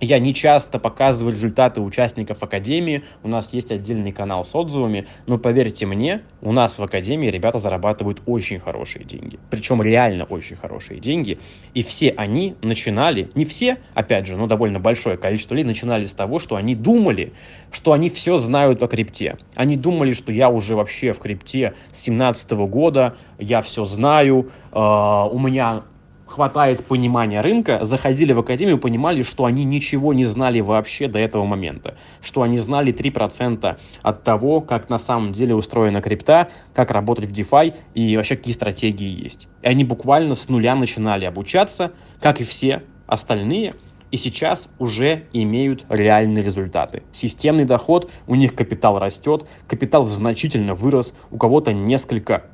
я 0.00 0.18
не 0.18 0.34
часто 0.34 0.78
показываю 0.78 1.32
результаты 1.32 1.80
участников 1.80 2.42
Академии, 2.42 3.04
у 3.22 3.28
нас 3.28 3.52
есть 3.52 3.70
отдельный 3.70 4.12
канал 4.12 4.44
с 4.44 4.54
отзывами, 4.54 5.06
но 5.26 5.38
поверьте 5.38 5.86
мне, 5.86 6.22
у 6.42 6.52
нас 6.52 6.78
в 6.78 6.82
Академии 6.82 7.28
ребята 7.28 7.58
зарабатывают 7.58 8.22
очень 8.26 8.60
хорошие 8.60 9.04
деньги, 9.04 9.38
причем 9.50 9.80
реально 9.80 10.24
очень 10.24 10.56
хорошие 10.56 11.00
деньги, 11.00 11.38
и 11.74 11.82
все 11.82 12.10
они 12.10 12.56
начинали, 12.62 13.30
не 13.34 13.44
все, 13.44 13.78
опять 13.94 14.26
же, 14.26 14.36
но 14.36 14.46
довольно 14.46 14.80
большое 14.80 15.16
количество 15.16 15.54
людей 15.54 15.66
начинали 15.66 16.04
с 16.04 16.14
того, 16.14 16.38
что 16.38 16.56
они 16.56 16.74
думали, 16.74 17.32
что 17.70 17.92
они 17.92 18.10
все 18.10 18.36
знают 18.36 18.82
о 18.82 18.88
крипте. 18.88 19.36
Они 19.54 19.76
думали, 19.76 20.12
что 20.12 20.32
я 20.32 20.48
уже 20.48 20.76
вообще 20.76 21.12
в 21.12 21.18
крипте 21.18 21.74
с 21.92 22.02
17 22.02 22.52
года, 22.52 23.16
я 23.38 23.62
все 23.62 23.84
знаю, 23.84 24.50
э, 24.72 24.78
у 24.78 25.38
меня 25.38 25.82
хватает 26.26 26.84
понимания 26.84 27.40
рынка, 27.40 27.84
заходили 27.84 28.32
в 28.32 28.40
академию, 28.40 28.78
понимали, 28.78 29.22
что 29.22 29.44
они 29.44 29.64
ничего 29.64 30.12
не 30.12 30.24
знали 30.24 30.60
вообще 30.60 31.08
до 31.08 31.18
этого 31.18 31.44
момента, 31.44 31.96
что 32.20 32.42
они 32.42 32.58
знали 32.58 32.92
3% 32.92 33.78
от 34.02 34.24
того, 34.24 34.60
как 34.60 34.90
на 34.90 34.98
самом 34.98 35.32
деле 35.32 35.54
устроена 35.54 36.02
крипта, 36.02 36.48
как 36.74 36.90
работать 36.90 37.26
в 37.26 37.32
DeFi 37.32 37.74
и 37.94 38.16
вообще 38.16 38.36
какие 38.36 38.54
стратегии 38.54 39.22
есть. 39.22 39.48
И 39.62 39.68
они 39.68 39.84
буквально 39.84 40.34
с 40.34 40.48
нуля 40.48 40.74
начинали 40.74 41.24
обучаться, 41.24 41.92
как 42.20 42.40
и 42.40 42.44
все 42.44 42.82
остальные, 43.06 43.74
и 44.10 44.16
сейчас 44.16 44.68
уже 44.78 45.24
имеют 45.32 45.84
реальные 45.88 46.44
результаты. 46.44 47.02
Системный 47.12 47.64
доход, 47.64 48.10
у 48.26 48.34
них 48.34 48.54
капитал 48.54 48.98
растет, 48.98 49.46
капитал 49.66 50.04
значительно 50.04 50.74
вырос, 50.74 51.14
у 51.30 51.38
кого-то 51.38 51.72
несколько 51.72 52.44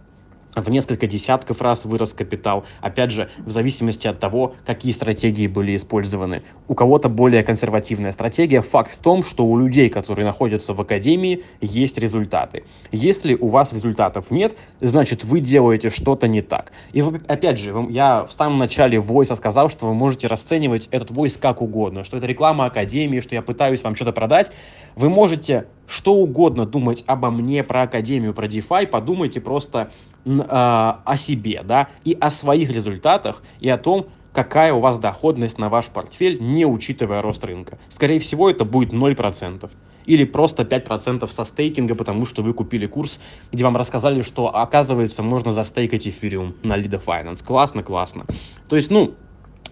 в 0.55 0.69
несколько 0.71 1.07
десятков 1.07 1.61
раз 1.63 1.85
вырос 1.85 2.13
капитал. 2.13 2.65
Опять 2.81 3.11
же, 3.11 3.31
в 3.39 3.51
зависимости 3.51 4.07
от 4.07 4.21
того, 4.21 4.55
какие 4.67 4.93
стратегии 4.93 5.47
были 5.47 5.77
использованы. 5.77 6.43
У 6.69 6.75
кого-то 6.75 7.09
более 7.09 7.43
консервативная 7.43 8.13
стратегия. 8.13 8.63
Факт 8.63 8.93
в 8.93 9.03
том, 9.03 9.23
что 9.23 9.47
у 9.47 9.57
людей, 9.57 9.89
которые 9.89 10.27
находятся 10.27 10.75
в 10.75 10.81
академии, 10.81 11.43
есть 11.61 11.99
результаты. 11.99 12.65
Если 12.91 13.35
у 13.35 13.49
вас 13.49 13.73
результатов 13.73 14.31
нет, 14.31 14.57
значит 14.81 15.25
вы 15.25 15.41
делаете 15.41 15.91
что-то 15.91 16.29
не 16.29 16.43
так. 16.43 16.73
И 16.93 17.03
опять 17.29 17.59
же, 17.59 17.87
я 17.91 18.25
в 18.25 18.33
самом 18.33 18.59
начале 18.59 19.01
войса 19.01 19.37
сказал, 19.37 19.71
что 19.71 19.87
вы 19.87 19.95
можете 19.95 20.27
расценивать 20.27 20.89
этот 20.91 21.11
войс 21.11 21.37
как 21.37 21.63
угодно, 21.63 22.05
что 22.05 22.17
это 22.19 22.27
реклама 22.27 22.67
академии, 22.67 23.21
что 23.21 23.35
я 23.35 23.43
пытаюсь 23.43 23.83
вам 23.83 23.97
что-то 23.97 24.13
продать. 24.13 24.53
Вы 24.95 25.09
можете 25.09 25.67
что 25.87 26.15
угодно 26.15 26.65
думать 26.65 27.05
обо 27.07 27.31
мне, 27.31 27.63
про 27.63 27.83
Академию, 27.83 28.33
про 28.33 28.47
DeFi, 28.47 28.87
подумайте 28.87 29.41
просто 29.41 29.91
о 30.25 31.17
себе, 31.17 31.63
да, 31.65 31.89
и 32.05 32.17
о 32.21 32.31
своих 32.31 32.71
результатах, 32.71 33.43
и 33.61 33.69
о 33.69 33.79
том, 33.79 34.07
какая 34.33 34.73
у 34.73 34.81
вас 34.81 34.99
доходность 34.99 35.59
на 35.59 35.69
ваш 35.69 35.87
портфель, 35.87 36.39
не 36.41 36.65
учитывая 36.65 37.23
рост 37.23 37.45
рынка. 37.45 37.79
Скорее 37.89 38.19
всего, 38.19 38.49
это 38.49 38.65
будет 38.65 38.93
0%. 38.93 39.71
Или 40.05 40.25
просто 40.25 40.65
5% 40.65 41.29
со 41.31 41.45
стейкинга, 41.45 41.95
потому 41.95 42.27
что 42.27 42.43
вы 42.43 42.55
купили 42.55 42.87
курс, 42.87 43.21
где 43.53 43.63
вам 43.63 43.77
рассказали, 43.77 44.23
что, 44.23 44.55
оказывается, 44.55 45.23
можно 45.23 45.53
застейкать 45.53 46.09
эфириум 46.09 46.57
на 46.63 46.77
Lida 46.77 47.01
Finance. 47.05 47.45
Классно, 47.45 47.83
классно. 47.85 48.27
То 48.69 48.77
есть, 48.77 48.91
ну, 48.91 49.15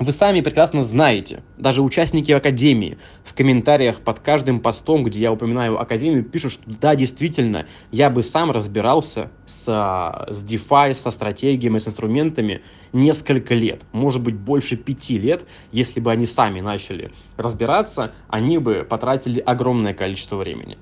вы 0.01 0.13
сами 0.13 0.41
прекрасно 0.41 0.83
знаете, 0.83 1.43
даже 1.59 1.83
участники 1.83 2.33
Академии 2.33 2.97
в 3.23 3.35
комментариях 3.35 4.01
под 4.01 4.19
каждым 4.21 4.61
постом, 4.61 5.05
где 5.05 5.21
я 5.21 5.31
упоминаю 5.31 5.79
Академию, 5.79 6.25
пишут, 6.25 6.53
что 6.53 6.63
да, 6.67 6.95
действительно, 6.95 7.67
я 7.91 8.09
бы 8.09 8.23
сам 8.23 8.51
разбирался 8.51 9.31
с, 9.47 9.65
с 9.67 10.45
DeFi, 10.45 10.95
со 10.95 11.11
стратегиями, 11.11 11.79
с 11.79 11.87
инструментами 11.87 12.63
несколько 12.95 13.55
лет, 13.55 13.83
может 13.93 14.23
быть 14.23 14.37
больше 14.37 14.77
пяти 14.77 15.19
лет, 15.19 15.45
если 15.71 16.01
бы 16.01 16.11
они 16.11 16.25
сами 16.25 16.61
начали 16.61 17.13
разбираться, 17.37 18.13
они 18.29 18.57
бы 18.57 18.87
потратили 18.89 19.39
огромное 19.39 19.93
количество 19.93 20.37
времени. 20.37 20.79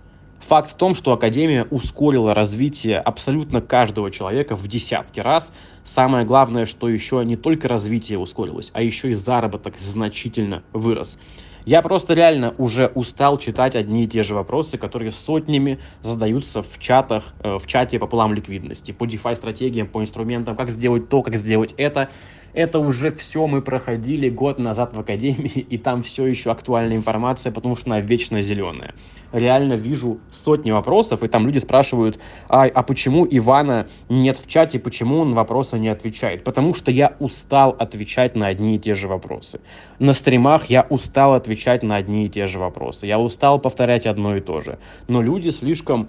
Факт 0.49 0.71
в 0.71 0.77
том, 0.77 0.95
что 0.95 1.13
Академия 1.13 1.67
ускорила 1.71 2.33
развитие 2.33 2.99
абсолютно 2.99 3.61
каждого 3.61 4.11
человека 4.11 4.57
в 4.57 4.67
десятки 4.67 5.21
раз. 5.21 5.53
Самое 5.85 6.25
главное, 6.25 6.65
что 6.65 6.89
еще 6.89 7.23
не 7.23 7.37
только 7.37 7.69
развитие 7.69 8.19
ускорилось, 8.19 8.71
а 8.73 8.81
еще 8.81 9.11
и 9.11 9.13
заработок 9.13 9.75
значительно 9.79 10.63
вырос. 10.73 11.19
Я 11.67 11.83
просто 11.83 12.15
реально 12.15 12.55
уже 12.57 12.87
устал 12.95 13.37
читать 13.37 13.77
одни 13.77 14.05
и 14.05 14.09
те 14.09 14.23
же 14.23 14.35
вопросы, 14.35 14.79
которые 14.79 15.13
сотнями 15.13 15.81
задаются 16.01 16.63
в 16.63 16.79
чатах, 16.79 17.35
э, 17.41 17.59
в 17.59 17.67
чате 17.67 17.99
по 17.99 18.07
плам 18.07 18.33
ликвидности, 18.33 18.93
по 18.93 19.05
DeFi 19.05 19.35
стратегиям, 19.35 19.87
по 19.87 20.01
инструментам, 20.01 20.57
как 20.57 20.71
сделать 20.71 21.11
то, 21.11 21.21
как 21.21 21.37
сделать 21.37 21.75
это. 21.77 22.09
Это 22.55 22.79
уже 22.79 23.13
все 23.13 23.47
мы 23.47 23.63
проходили 23.63 24.29
год 24.29 24.59
назад 24.59 24.95
в 24.95 25.01
Академии, 25.01 25.67
и 25.71 25.79
там 25.79 26.03
все 26.03 26.27
еще 26.27 26.51
актуальная 26.51 26.97
информация, 26.97 27.53
потому 27.53 27.77
что 27.77 27.87
она 27.87 28.01
вечно 28.01 28.43
зеленая. 28.43 28.95
Реально 29.33 29.75
вижу 29.75 30.19
сотни 30.31 30.71
вопросов, 30.71 31.23
и 31.23 31.29
там 31.29 31.47
люди 31.47 31.59
спрашивают, 31.59 32.19
а, 32.49 32.65
а 32.65 32.83
почему 32.83 33.27
Ивана 33.31 33.87
нет 34.09 34.39
в 34.39 34.47
чате, 34.49 34.79
почему 34.79 35.19
он 35.19 35.35
вопросы 35.35 35.79
не 35.79 35.89
отвечает? 35.89 36.45
Потому 36.45 36.75
что 36.75 36.91
я 36.91 37.15
устал 37.19 37.77
отвечать 37.79 38.35
на 38.35 38.47
одни 38.47 38.77
и 38.77 38.79
те 38.79 38.95
же 38.95 39.09
вопросы. 39.09 39.61
На 39.99 40.13
стримах 40.13 40.67
я 40.71 40.87
устал 40.89 41.35
отвечать 41.35 41.83
на 41.83 41.97
одни 41.97 42.27
и 42.27 42.29
те 42.29 42.47
же 42.47 42.59
вопросы. 42.59 43.07
Я 43.07 43.19
устал 43.19 43.59
повторять 43.59 44.07
одно 44.07 44.37
и 44.37 44.41
то 44.41 44.61
же. 44.61 44.79
Но 45.09 45.21
люди 45.21 45.51
слишком 45.51 46.09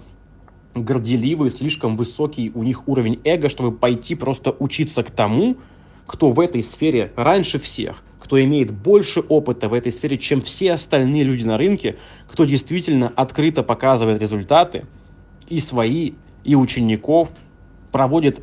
горделивые, 0.74 1.50
слишком 1.50 1.96
высокий 1.96 2.50
у 2.54 2.62
них 2.62 2.88
уровень 2.88 3.20
эго, 3.24 3.48
чтобы 3.48 3.72
пойти 3.72 4.14
просто 4.14 4.54
учиться 4.58 5.02
к 5.02 5.10
тому, 5.10 5.56
кто 6.10 6.30
в 6.30 6.40
этой 6.40 6.60
сфере 6.60 7.12
раньше 7.14 7.60
всех, 7.60 8.02
кто 8.18 8.42
имеет 8.42 8.72
больше 8.72 9.20
опыта 9.20 9.68
в 9.68 9.72
этой 9.72 9.92
сфере, 9.92 10.18
чем 10.18 10.40
все 10.40 10.72
остальные 10.72 11.22
люди 11.22 11.44
на 11.44 11.56
рынке, 11.56 11.98
кто 12.28 12.44
действительно 12.44 13.12
открыто 13.14 13.62
показывает 13.62 14.20
результаты 14.20 14.86
и 15.48 15.60
свои, 15.60 16.14
и 16.42 16.56
учеников, 16.56 17.30
проводит 17.92 18.42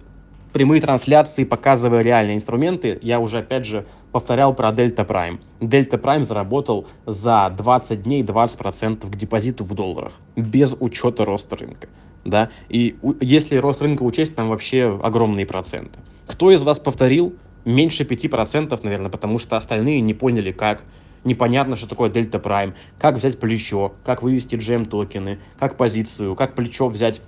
прямые 0.53 0.79
трансляции, 0.79 1.43
показывая 1.43 2.03
реальные 2.03 2.37
инструменты. 2.37 2.99
Я 3.01 3.19
уже, 3.19 3.39
опять 3.39 3.65
же, 3.65 3.85
повторял 4.13 4.53
про 4.53 4.69
Delta 4.69 5.05
Prime. 5.05 5.41
Delta 5.59 6.01
Prime 6.01 6.23
заработал 6.23 6.87
за 7.05 7.53
20 7.57 8.01
дней 8.01 8.23
20% 8.23 9.11
к 9.11 9.15
депозиту 9.17 9.65
в 9.65 9.73
долларах, 9.73 10.13
без 10.37 10.73
учета 10.79 11.25
роста 11.25 11.57
рынка. 11.57 11.89
Да? 12.23 12.49
И 12.69 12.95
если 13.19 13.57
рост 13.57 13.81
рынка 13.81 14.03
учесть, 14.03 14.37
там 14.37 14.47
вообще 14.47 14.97
огромные 15.03 15.45
проценты. 15.45 15.99
Кто 16.27 16.49
из 16.49 16.63
вас 16.63 16.79
повторил 16.79 17.35
меньше 17.67 18.03
5%, 18.03 18.79
наверное, 18.81 19.11
потому 19.11 19.39
что 19.39 19.57
остальные 19.57 20.01
не 20.01 20.13
поняли, 20.13 20.51
как. 20.51 20.83
Непонятно, 21.23 21.75
что 21.75 21.87
такое 21.87 22.09
Delta 22.09 22.41
Prime, 22.41 22.73
как 22.97 23.15
взять 23.15 23.39
плечо, 23.39 23.93
как 24.05 24.23
вывести 24.23 24.55
джем 24.55 24.85
токены, 24.85 25.39
как 25.59 25.75
позицию, 25.75 26.35
как 26.35 26.55
плечо 26.55 26.87
взять 26.87 27.21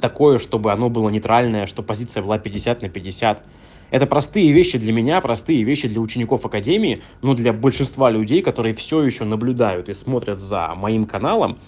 такое, 0.00 0.38
чтобы 0.38 0.72
оно 0.72 0.90
было 0.90 1.08
нейтральное, 1.08 1.66
чтобы 1.66 1.86
позиция 1.86 2.22
была 2.22 2.38
50 2.38 2.82
на 2.82 2.88
50. 2.90 3.42
Это 3.90 4.06
простые 4.06 4.52
вещи 4.52 4.78
для 4.78 4.92
меня, 4.92 5.20
простые 5.20 5.62
вещи 5.62 5.88
для 5.88 6.00
учеников 6.00 6.44
Академии, 6.44 7.02
но 7.22 7.34
для 7.34 7.52
большинства 7.52 8.10
людей, 8.10 8.42
которые 8.42 8.74
все 8.74 9.02
еще 9.02 9.24
наблюдают 9.24 9.88
и 9.88 9.94
смотрят 9.94 10.40
за 10.40 10.74
моим 10.74 11.04
каналом, 11.04 11.58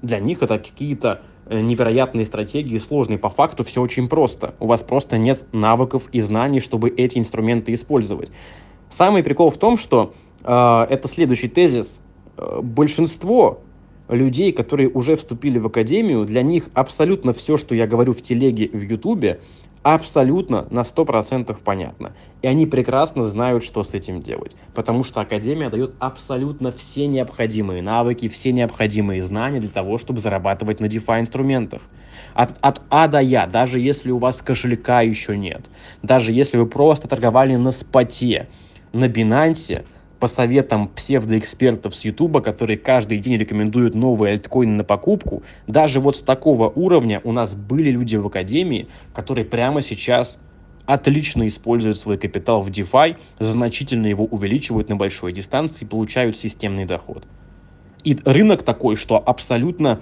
для 0.00 0.20
них 0.20 0.42
это 0.42 0.58
какие-то 0.58 1.22
невероятные 1.50 2.26
стратегии, 2.26 2.78
сложные. 2.78 3.18
По 3.18 3.28
факту 3.28 3.64
все 3.64 3.82
очень 3.82 4.08
просто. 4.08 4.54
У 4.60 4.66
вас 4.66 4.82
просто 4.82 5.18
нет 5.18 5.44
навыков 5.52 6.08
и 6.12 6.20
знаний, 6.20 6.60
чтобы 6.60 6.88
эти 6.90 7.18
инструменты 7.18 7.74
использовать. 7.74 8.30
Самый 8.88 9.22
прикол 9.22 9.50
в 9.50 9.56
том, 9.56 9.76
что 9.76 10.14
э, 10.42 10.86
это 10.88 11.08
следующий 11.08 11.48
тезис. 11.48 12.00
Э, 12.36 12.60
большинство 12.62 13.60
людей, 14.08 14.52
которые 14.52 14.88
уже 14.88 15.16
вступили 15.16 15.58
в 15.58 15.66
академию, 15.66 16.24
для 16.24 16.42
них 16.42 16.68
абсолютно 16.74 17.32
все, 17.32 17.56
что 17.56 17.74
я 17.74 17.86
говорю 17.86 18.12
в 18.12 18.20
телеге, 18.20 18.68
в 18.72 18.80
ютубе, 18.80 19.40
абсолютно 19.82 20.66
на 20.70 20.80
100% 20.80 21.56
понятно. 21.64 22.12
И 22.42 22.48
они 22.48 22.66
прекрасно 22.66 23.22
знают, 23.22 23.64
что 23.64 23.82
с 23.82 23.94
этим 23.94 24.20
делать. 24.20 24.54
Потому 24.74 25.04
что 25.04 25.20
Академия 25.20 25.70
дает 25.70 25.94
абсолютно 25.98 26.70
все 26.70 27.06
необходимые 27.06 27.82
навыки, 27.82 28.28
все 28.28 28.52
необходимые 28.52 29.22
знания 29.22 29.60
для 29.60 29.70
того, 29.70 29.98
чтобы 29.98 30.20
зарабатывать 30.20 30.80
на 30.80 30.86
DeFi 30.86 31.20
инструментах. 31.20 31.82
От, 32.34 32.56
от 32.60 32.80
А 32.90 33.08
до 33.08 33.20
Я, 33.20 33.46
даже 33.46 33.80
если 33.80 34.10
у 34.10 34.18
вас 34.18 34.42
кошелька 34.42 35.00
еще 35.00 35.36
нет, 35.36 35.62
даже 36.02 36.32
если 36.32 36.58
вы 36.58 36.66
просто 36.66 37.08
торговали 37.08 37.56
на 37.56 37.72
споте, 37.72 38.48
на 38.92 39.06
Binance, 39.06 39.84
по 40.20 40.26
советам 40.26 40.88
псевдоэкспертов 40.88 41.94
с 41.94 42.04
Ютуба, 42.04 42.42
которые 42.42 42.76
каждый 42.76 43.18
день 43.18 43.38
рекомендуют 43.38 43.94
новые 43.94 44.34
альткоины 44.34 44.76
на 44.76 44.84
покупку, 44.84 45.42
даже 45.66 45.98
вот 45.98 46.16
с 46.16 46.22
такого 46.22 46.68
уровня 46.68 47.22
у 47.24 47.32
нас 47.32 47.54
были 47.54 47.90
люди 47.90 48.16
в 48.16 48.26
Академии, 48.26 48.86
которые 49.14 49.46
прямо 49.46 49.80
сейчас 49.80 50.38
отлично 50.84 51.48
используют 51.48 51.96
свой 51.96 52.18
капитал 52.18 52.62
в 52.62 52.68
DeFi, 52.68 53.16
значительно 53.38 54.06
его 54.06 54.26
увеличивают 54.26 54.90
на 54.90 54.96
большой 54.96 55.32
дистанции 55.32 55.84
и 55.84 55.88
получают 55.88 56.36
системный 56.36 56.84
доход. 56.84 57.24
И 58.04 58.18
рынок 58.24 58.62
такой, 58.62 58.96
что 58.96 59.16
абсолютно 59.16 60.00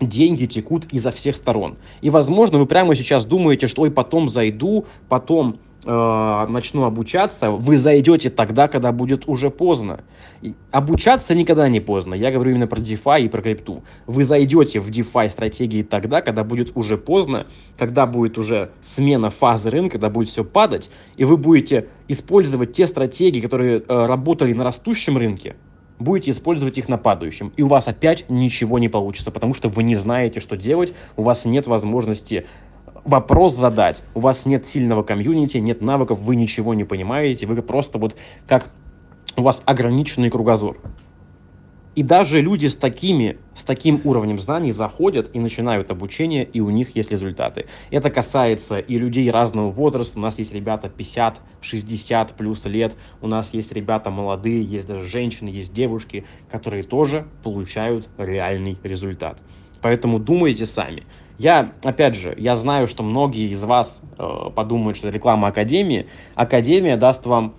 деньги 0.00 0.46
текут 0.46 0.86
изо 0.92 1.10
всех 1.10 1.36
сторон. 1.36 1.76
И, 2.00 2.10
возможно, 2.10 2.58
вы 2.58 2.66
прямо 2.66 2.94
сейчас 2.94 3.24
думаете, 3.24 3.66
что 3.66 3.82
ой, 3.82 3.90
потом 3.90 4.28
зайду, 4.28 4.86
потом 5.08 5.58
э, 5.84 6.46
начну 6.48 6.84
обучаться, 6.84 7.50
вы 7.50 7.78
зайдете 7.78 8.30
тогда, 8.30 8.68
когда 8.68 8.92
будет 8.92 9.28
уже 9.28 9.50
поздно. 9.50 10.00
И 10.42 10.54
обучаться 10.70 11.34
никогда 11.34 11.68
не 11.68 11.80
поздно. 11.80 12.14
Я 12.14 12.30
говорю 12.30 12.52
именно 12.52 12.66
про 12.66 12.80
DeFi 12.80 13.22
и 13.22 13.28
про 13.28 13.42
крипту. 13.42 13.82
Вы 14.06 14.24
зайдете 14.24 14.80
в 14.80 14.90
DeFi 14.90 15.30
стратегии 15.30 15.82
тогда, 15.82 16.20
когда 16.20 16.44
будет 16.44 16.76
уже 16.76 16.96
поздно, 16.96 17.46
когда 17.76 18.06
будет 18.06 18.38
уже 18.38 18.70
смена 18.80 19.30
фазы 19.30 19.70
рынка, 19.70 19.92
когда 19.92 20.10
будет 20.10 20.28
все 20.28 20.44
падать, 20.44 20.90
и 21.16 21.24
вы 21.24 21.36
будете 21.36 21.88
использовать 22.08 22.72
те 22.72 22.86
стратегии, 22.86 23.40
которые 23.40 23.82
э, 23.86 24.06
работали 24.06 24.52
на 24.52 24.64
растущем 24.64 25.16
рынке, 25.16 25.56
будете 25.98 26.30
использовать 26.30 26.78
их 26.78 26.88
на 26.88 26.98
падающем, 26.98 27.52
и 27.56 27.62
у 27.62 27.66
вас 27.66 27.88
опять 27.88 28.24
ничего 28.28 28.78
не 28.78 28.88
получится, 28.88 29.30
потому 29.30 29.54
что 29.54 29.68
вы 29.68 29.82
не 29.82 29.96
знаете, 29.96 30.40
что 30.40 30.56
делать, 30.56 30.92
у 31.16 31.22
вас 31.22 31.44
нет 31.44 31.66
возможности 31.66 32.46
вопрос 33.04 33.54
задать. 33.56 34.02
У 34.14 34.20
вас 34.20 34.46
нет 34.46 34.66
сильного 34.66 35.02
комьюнити, 35.02 35.58
нет 35.58 35.82
навыков, 35.82 36.18
вы 36.20 36.36
ничего 36.36 36.74
не 36.74 36.84
понимаете, 36.84 37.46
вы 37.46 37.60
просто 37.62 37.98
вот 37.98 38.16
как 38.46 38.70
у 39.36 39.42
вас 39.42 39.62
ограниченный 39.66 40.30
кругозор. 40.30 40.78
И 41.98 42.04
даже 42.04 42.40
люди 42.40 42.66
с, 42.66 42.76
такими, 42.76 43.38
с 43.56 43.64
таким 43.64 44.00
уровнем 44.04 44.38
знаний 44.38 44.70
заходят 44.70 45.30
и 45.32 45.40
начинают 45.40 45.90
обучение, 45.90 46.44
и 46.44 46.60
у 46.60 46.70
них 46.70 46.94
есть 46.94 47.10
результаты. 47.10 47.66
Это 47.90 48.08
касается 48.08 48.78
и 48.78 48.96
людей 48.98 49.28
разного 49.32 49.68
возраста. 49.68 50.16
У 50.16 50.22
нас 50.22 50.38
есть 50.38 50.54
ребята 50.54 50.88
50, 50.88 51.40
60 51.60 52.34
плюс 52.34 52.66
лет. 52.66 52.94
У 53.20 53.26
нас 53.26 53.52
есть 53.52 53.72
ребята 53.72 54.10
молодые, 54.10 54.62
есть 54.62 54.86
даже 54.86 55.08
женщины, 55.08 55.48
есть 55.48 55.74
девушки, 55.74 56.24
которые 56.48 56.84
тоже 56.84 57.26
получают 57.42 58.08
реальный 58.16 58.78
результат. 58.84 59.42
Поэтому 59.82 60.20
думайте 60.20 60.66
сами. 60.66 61.02
Я, 61.38 61.72
опять 61.84 62.16
же, 62.16 62.34
я 62.36 62.56
знаю, 62.56 62.88
что 62.88 63.04
многие 63.04 63.50
из 63.50 63.62
вас 63.62 64.02
э, 64.18 64.50
подумают, 64.54 64.98
что 64.98 65.08
реклама 65.08 65.48
Академии. 65.48 66.06
Академия 66.34 66.96
даст 66.96 67.26
вам 67.26 67.54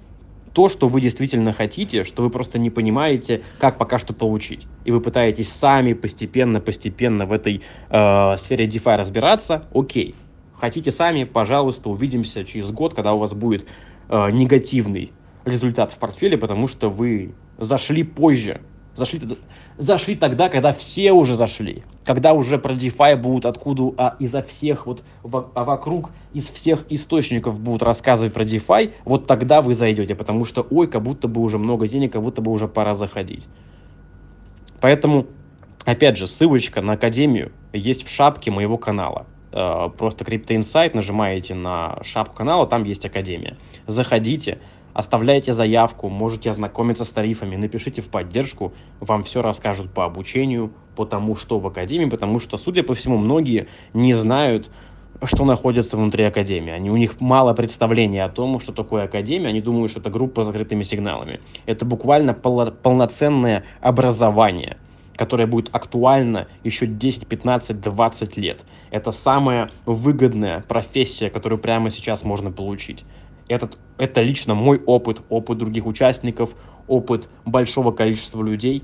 то, 0.54 0.68
что 0.68 0.90
вы 0.90 1.00
действительно 1.00 1.54
хотите, 1.54 2.04
что 2.04 2.24
вы 2.24 2.30
просто 2.30 2.60
не 2.60 2.70
понимаете, 2.70 3.42
как 3.58 3.78
пока 3.78 3.98
что 3.98 4.14
получить. 4.14 4.68
И 4.84 4.92
вы 4.92 5.00
пытаетесь 5.00 5.50
сами 5.52 5.94
постепенно-постепенно 5.94 7.26
в 7.26 7.32
этой 7.32 7.62
э, 7.90 8.38
сфере 8.38 8.68
DeFi 8.68 8.98
разбираться. 8.98 9.64
Окей. 9.74 10.14
Хотите 10.56 10.92
сами, 10.92 11.24
пожалуйста, 11.24 11.90
увидимся 11.90 12.44
через 12.44 12.72
год, 12.72 12.94
когда 12.94 13.14
у 13.14 13.20
вас 13.20 13.34
будет 13.34 13.66
э, 14.10 14.30
негативный 14.32 15.14
результат 15.46 15.94
в 15.94 15.98
портфеле, 15.98 16.38
потому 16.38 16.68
что 16.68 16.90
вы 16.90 17.34
зашли 17.58 18.04
позже, 18.04 18.60
Зашли, 19.00 19.22
зашли 19.78 20.16
тогда, 20.16 20.50
когда 20.50 20.74
все 20.74 21.14
уже 21.14 21.36
зашли. 21.36 21.84
Когда 22.04 22.34
уже 22.34 22.60
про 22.60 22.74
DeFi 22.74 23.16
будут 23.16 23.46
откуда 23.46 23.94
а 23.98 24.16
изо 24.20 24.44
всех, 24.44 24.86
вот 24.86 25.04
а 25.24 25.64
вокруг 25.64 26.12
из 26.34 26.48
всех 26.50 26.86
источников 26.90 27.60
будут 27.62 27.82
рассказывать 27.82 28.34
про 28.34 28.44
DeFi, 28.44 28.92
вот 29.06 29.26
тогда 29.26 29.62
вы 29.62 29.74
зайдете, 29.74 30.16
потому 30.16 30.44
что, 30.44 30.68
ой, 30.70 30.88
как 30.88 31.02
будто 31.02 31.30
бы 31.30 31.42
уже 31.42 31.58
много 31.58 31.88
денег, 31.88 32.12
как 32.12 32.22
будто 32.22 32.42
бы 32.42 32.52
уже 32.52 32.68
пора 32.68 32.94
заходить. 32.94 33.48
Поэтому, 34.82 35.28
опять 35.86 36.18
же, 36.18 36.28
ссылочка 36.28 36.82
на 36.82 36.94
Академию 36.94 37.54
есть 37.72 38.06
в 38.06 38.10
шапке 38.10 38.52
моего 38.52 38.78
канала. 38.78 39.28
Э, 39.54 39.90
просто 39.98 40.26
Crypto 40.26 40.58
Insight 40.58 40.94
нажимаете 40.94 41.56
на 41.56 42.00
шапку 42.04 42.36
канала, 42.36 42.68
там 42.68 42.84
есть 42.84 43.06
Академия. 43.06 43.56
Заходите, 43.88 44.60
Оставляйте 44.94 45.54
заявку, 45.54 46.10
можете 46.10 46.50
ознакомиться 46.50 47.06
с 47.06 47.10
тарифами, 47.10 47.56
напишите 47.56 48.02
в 48.02 48.10
поддержку, 48.10 48.74
вам 49.00 49.24
все 49.24 49.42
расскажут 49.42 49.92
по 49.92 50.06
обучению, 50.06 50.72
по 50.96 51.06
тому, 51.06 51.36
что 51.36 51.60
в 51.60 51.68
Академии, 51.68 52.10
потому 52.10 52.40
что, 52.40 52.58
судя 52.58 52.84
по 52.84 52.94
всему, 52.94 53.18
многие 53.18 53.68
не 53.94 54.14
знают, 54.14 54.70
что 55.24 55.46
находится 55.46 55.98
внутри 55.98 56.24
Академии. 56.24 56.72
Они, 56.72 56.90
у 56.90 56.98
них 56.98 57.20
мало 57.20 57.54
представления 57.54 58.24
о 58.24 58.30
том, 58.30 58.60
что 58.60 58.72
такое 58.72 59.04
Академия, 59.04 59.50
они 59.50 59.62
думают, 59.62 59.92
что 59.92 60.00
это 60.00 60.10
группа 60.10 60.44
с 60.44 60.46
закрытыми 60.46 60.84
сигналами. 60.84 61.40
Это 61.66 61.86
буквально 61.86 62.34
пол, 62.34 62.72
полноценное 62.72 63.64
образование. 63.82 64.78
которая 65.16 65.48
будет 65.48 65.76
актуальна 65.76 66.48
еще 66.64 66.88
10, 66.88 67.28
15, 67.28 67.82
20 67.82 68.38
лет. 68.38 68.62
Это 68.90 69.12
самая 69.12 69.70
выгодная 69.86 70.62
профессия, 70.62 71.30
которую 71.30 71.60
прямо 71.60 71.90
сейчас 71.90 72.24
можно 72.24 72.52
получить. 72.52 73.04
Этот, 73.50 73.78
это 73.98 74.22
лично 74.22 74.56
мой 74.56 74.82
опыт, 74.86 75.22
опыт 75.28 75.58
других 75.58 75.86
участников, 75.86 76.56
опыт 76.88 77.28
большого 77.46 77.92
количества 77.92 78.42
людей. 78.42 78.84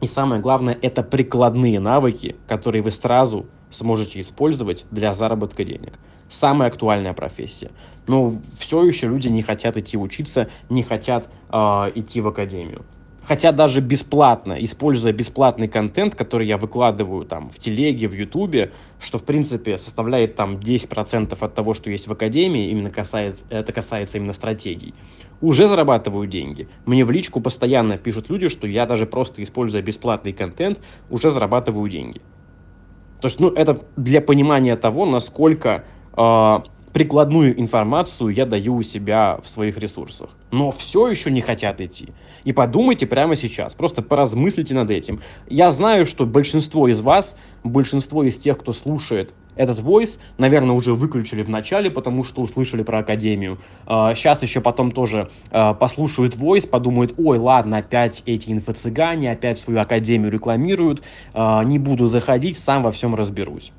И 0.00 0.06
самое 0.06 0.40
главное, 0.40 0.78
это 0.82 1.02
прикладные 1.02 1.80
навыки, 1.80 2.36
которые 2.46 2.82
вы 2.82 2.90
сразу 2.92 3.46
сможете 3.70 4.20
использовать 4.20 4.84
для 4.90 5.12
заработка 5.14 5.64
денег. 5.64 5.98
Самая 6.28 6.68
актуальная 6.68 7.14
профессия. 7.14 7.70
Но 8.06 8.34
все 8.58 8.84
еще 8.84 9.08
люди 9.08 9.28
не 9.28 9.42
хотят 9.42 9.76
идти 9.76 9.96
учиться, 9.96 10.48
не 10.68 10.82
хотят 10.82 11.28
э, 11.50 11.56
идти 11.94 12.20
в 12.20 12.28
академию. 12.28 12.84
Хотя 13.26 13.50
даже 13.50 13.80
бесплатно, 13.80 14.52
используя 14.62 15.12
бесплатный 15.12 15.66
контент, 15.66 16.14
который 16.14 16.46
я 16.46 16.56
выкладываю 16.58 17.24
там 17.24 17.48
в 17.48 17.58
телеге, 17.58 18.06
в 18.06 18.12
ютубе, 18.12 18.70
что 19.00 19.18
в 19.18 19.24
принципе 19.24 19.78
составляет 19.78 20.36
там 20.36 20.58
10% 20.58 21.36
от 21.38 21.54
того, 21.54 21.74
что 21.74 21.90
есть 21.90 22.06
в 22.06 22.12
академии, 22.12 22.70
именно 22.70 22.90
касается, 22.90 23.44
это 23.50 23.72
касается 23.72 24.18
именно 24.18 24.32
стратегий, 24.32 24.94
уже 25.40 25.66
зарабатываю 25.66 26.28
деньги. 26.28 26.68
Мне 26.84 27.04
в 27.04 27.10
личку 27.10 27.40
постоянно 27.40 27.98
пишут 27.98 28.30
люди, 28.30 28.48
что 28.48 28.68
я 28.68 28.86
даже 28.86 29.06
просто 29.06 29.42
используя 29.42 29.82
бесплатный 29.82 30.32
контент, 30.32 30.78
уже 31.10 31.30
зарабатываю 31.30 31.88
деньги. 31.90 32.20
То 33.20 33.26
есть, 33.26 33.40
ну, 33.40 33.48
это 33.48 33.80
для 33.96 34.20
понимания 34.20 34.76
того, 34.76 35.04
насколько 35.04 35.84
э, 36.16 36.58
прикладную 36.96 37.60
информацию 37.60 38.30
я 38.30 38.46
даю 38.46 38.76
у 38.76 38.82
себя 38.82 39.38
в 39.44 39.50
своих 39.50 39.76
ресурсах. 39.76 40.30
Но 40.50 40.70
все 40.70 41.08
еще 41.08 41.30
не 41.30 41.42
хотят 41.42 41.82
идти. 41.82 42.08
И 42.44 42.54
подумайте 42.54 43.06
прямо 43.06 43.36
сейчас, 43.36 43.74
просто 43.74 44.00
поразмыслите 44.00 44.72
над 44.72 44.88
этим. 44.88 45.20
Я 45.46 45.72
знаю, 45.72 46.06
что 46.06 46.24
большинство 46.24 46.88
из 46.88 47.02
вас, 47.02 47.36
большинство 47.64 48.24
из 48.24 48.38
тех, 48.38 48.56
кто 48.56 48.72
слушает 48.72 49.34
этот 49.56 49.78
voice, 49.80 50.18
наверное, 50.38 50.74
уже 50.74 50.94
выключили 50.94 51.42
в 51.42 51.50
начале, 51.50 51.90
потому 51.90 52.24
что 52.24 52.40
услышали 52.40 52.82
про 52.82 53.00
Академию. 53.00 53.58
Сейчас 53.84 54.42
а, 54.42 54.46
еще 54.46 54.62
потом 54.62 54.90
тоже 54.90 55.28
а, 55.50 55.74
послушают 55.74 56.34
voice, 56.34 56.66
подумают, 56.66 57.12
ой, 57.18 57.36
ладно, 57.36 57.76
опять 57.76 58.22
эти 58.24 58.50
инфо-цыгане, 58.50 59.32
опять 59.32 59.58
свою 59.58 59.80
Академию 59.80 60.32
рекламируют, 60.32 61.02
а, 61.34 61.62
не 61.62 61.78
буду 61.78 62.06
заходить, 62.06 62.56
сам 62.56 62.82
во 62.82 62.90
всем 62.90 63.14
разберусь. 63.14 63.72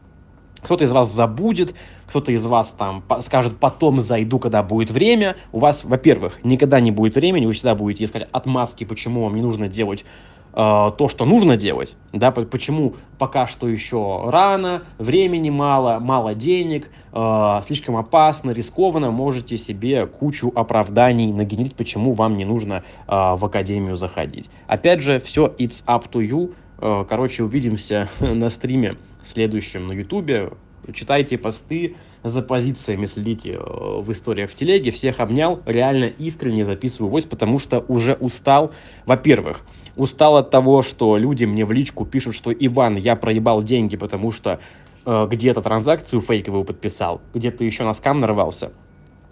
Кто-то 0.62 0.84
из 0.84 0.92
вас 0.92 1.12
забудет, 1.12 1.76
кто-то 2.08 2.32
из 2.32 2.46
вас 2.46 2.72
там 2.72 3.04
скажет, 3.22 3.58
потом 3.60 4.02
зайду, 4.02 4.40
когда 4.40 4.64
будет 4.64 4.92
время. 4.92 5.36
У 5.52 5.60
вас, 5.60 5.84
во-первых, 5.84 6.40
никогда 6.44 6.80
не 6.80 6.92
будет 6.92 7.16
времени, 7.16 7.46
вы 7.46 7.54
всегда 7.54 7.76
будете 7.76 8.04
искать 8.04 8.28
отмазки, 8.32 8.84
почему 8.84 9.24
вам 9.24 9.36
не 9.36 9.42
нужно 9.42 9.68
делать 9.68 10.06
э, 10.54 10.92
то, 10.98 11.08
что 11.10 11.26
нужно 11.26 11.56
делать, 11.56 11.96
да, 12.14 12.32
почему 12.32 12.96
пока 13.20 13.46
что 13.46 13.68
еще 13.68 14.24
рано, 14.26 14.84
времени 14.98 15.50
мало, 15.50 16.00
мало 16.00 16.34
денег, 16.34 16.90
э, 17.14 17.62
слишком 17.68 17.96
опасно, 17.96 18.52
рискованно, 18.52 19.12
можете 19.12 19.58
себе 19.58 20.08
кучу 20.08 20.52
оправданий 20.56 21.32
нагенерить, 21.32 21.76
почему 21.76 22.14
вам 22.14 22.38
не 22.38 22.46
нужно 22.46 22.84
э, 23.08 23.12
в 23.12 23.46
академию 23.46 23.96
заходить. 23.96 24.50
Опять 24.68 25.02
же, 25.02 25.20
все 25.20 25.48
it's 25.60 25.84
up 25.86 26.10
to 26.12 26.28
you. 26.28 26.54
Э, 26.80 27.06
короче, 27.08 27.44
увидимся 27.44 28.10
на 28.20 28.50
стриме 28.50 28.98
следующем 29.24 29.88
на 29.88 29.94
Ютубе. 29.94 30.52
Читайте 30.94 31.38
посты, 31.38 31.96
за 32.24 32.42
позициями 32.42 33.06
следите 33.06 33.54
э, 33.54 33.60
в 33.60 34.12
историях 34.12 34.50
в 34.52 34.56
телеге. 34.56 34.92
Всех 34.92 35.20
обнял, 35.20 35.62
реально 35.66 36.06
искренне 36.06 36.64
записываю 36.64 37.10
войс, 37.10 37.26
потому 37.26 37.60
что 37.60 37.84
уже 37.88 38.14
устал. 38.14 38.72
Во-первых, 39.06 39.62
устал 39.96 40.38
от 40.38 40.50
того, 40.50 40.84
что 40.84 41.18
люди 41.18 41.46
мне 41.46 41.66
в 41.66 41.72
личку 41.72 42.06
пишут, 42.06 42.36
что 42.36 42.52
Иван, 42.52 42.96
я 42.96 43.16
проебал 43.16 43.64
деньги, 43.64 43.98
потому 43.98 44.32
что 44.32 44.60
э, 45.06 45.28
где-то 45.30 45.62
транзакцию 45.62 46.22
фейковую 46.22 46.64
подписал, 46.64 47.22
где-то 47.34 47.64
еще 47.64 47.84
на 47.84 47.94
скам 47.94 48.20
нарвался. 48.20 48.72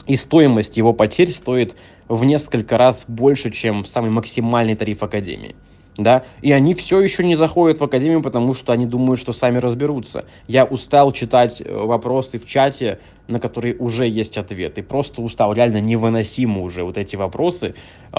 И 0.08 0.15
стоимость 0.15 0.77
его 0.77 0.93
потерь 0.93 1.31
стоит 1.31 1.75
в 2.08 2.25
несколько 2.25 2.77
раз 2.77 3.05
больше, 3.08 3.49
чем 3.49 3.86
самый 3.86 4.12
максимальный 4.12 4.75
тариф 4.75 5.01
Академии 5.01 5.55
да, 5.97 6.23
и 6.41 6.51
они 6.51 6.73
все 6.73 6.99
еще 6.99 7.23
не 7.23 7.36
заходят 7.36 7.79
в 7.79 7.84
академию, 7.84 8.21
потому 8.21 8.53
что 8.53 8.73
они 8.73 8.86
думают, 8.86 9.19
что 9.19 9.34
сами 9.34 9.58
разберутся. 9.58 10.25
Я 10.47 10.65
устал 10.65 11.12
читать 11.12 11.62
э, 11.62 11.73
вопросы 11.73 12.38
в 12.38 12.45
чате, 12.45 12.99
на 13.27 13.39
которые 13.39 13.75
уже 13.75 14.08
есть 14.08 14.38
ответы, 14.38 14.84
просто 14.84 15.21
устал, 15.21 15.53
реально 15.53 15.81
невыносимо 15.81 16.62
уже 16.62 16.84
вот 16.84 16.97
эти 16.97 17.15
вопросы, 17.15 17.75
э, 18.12 18.15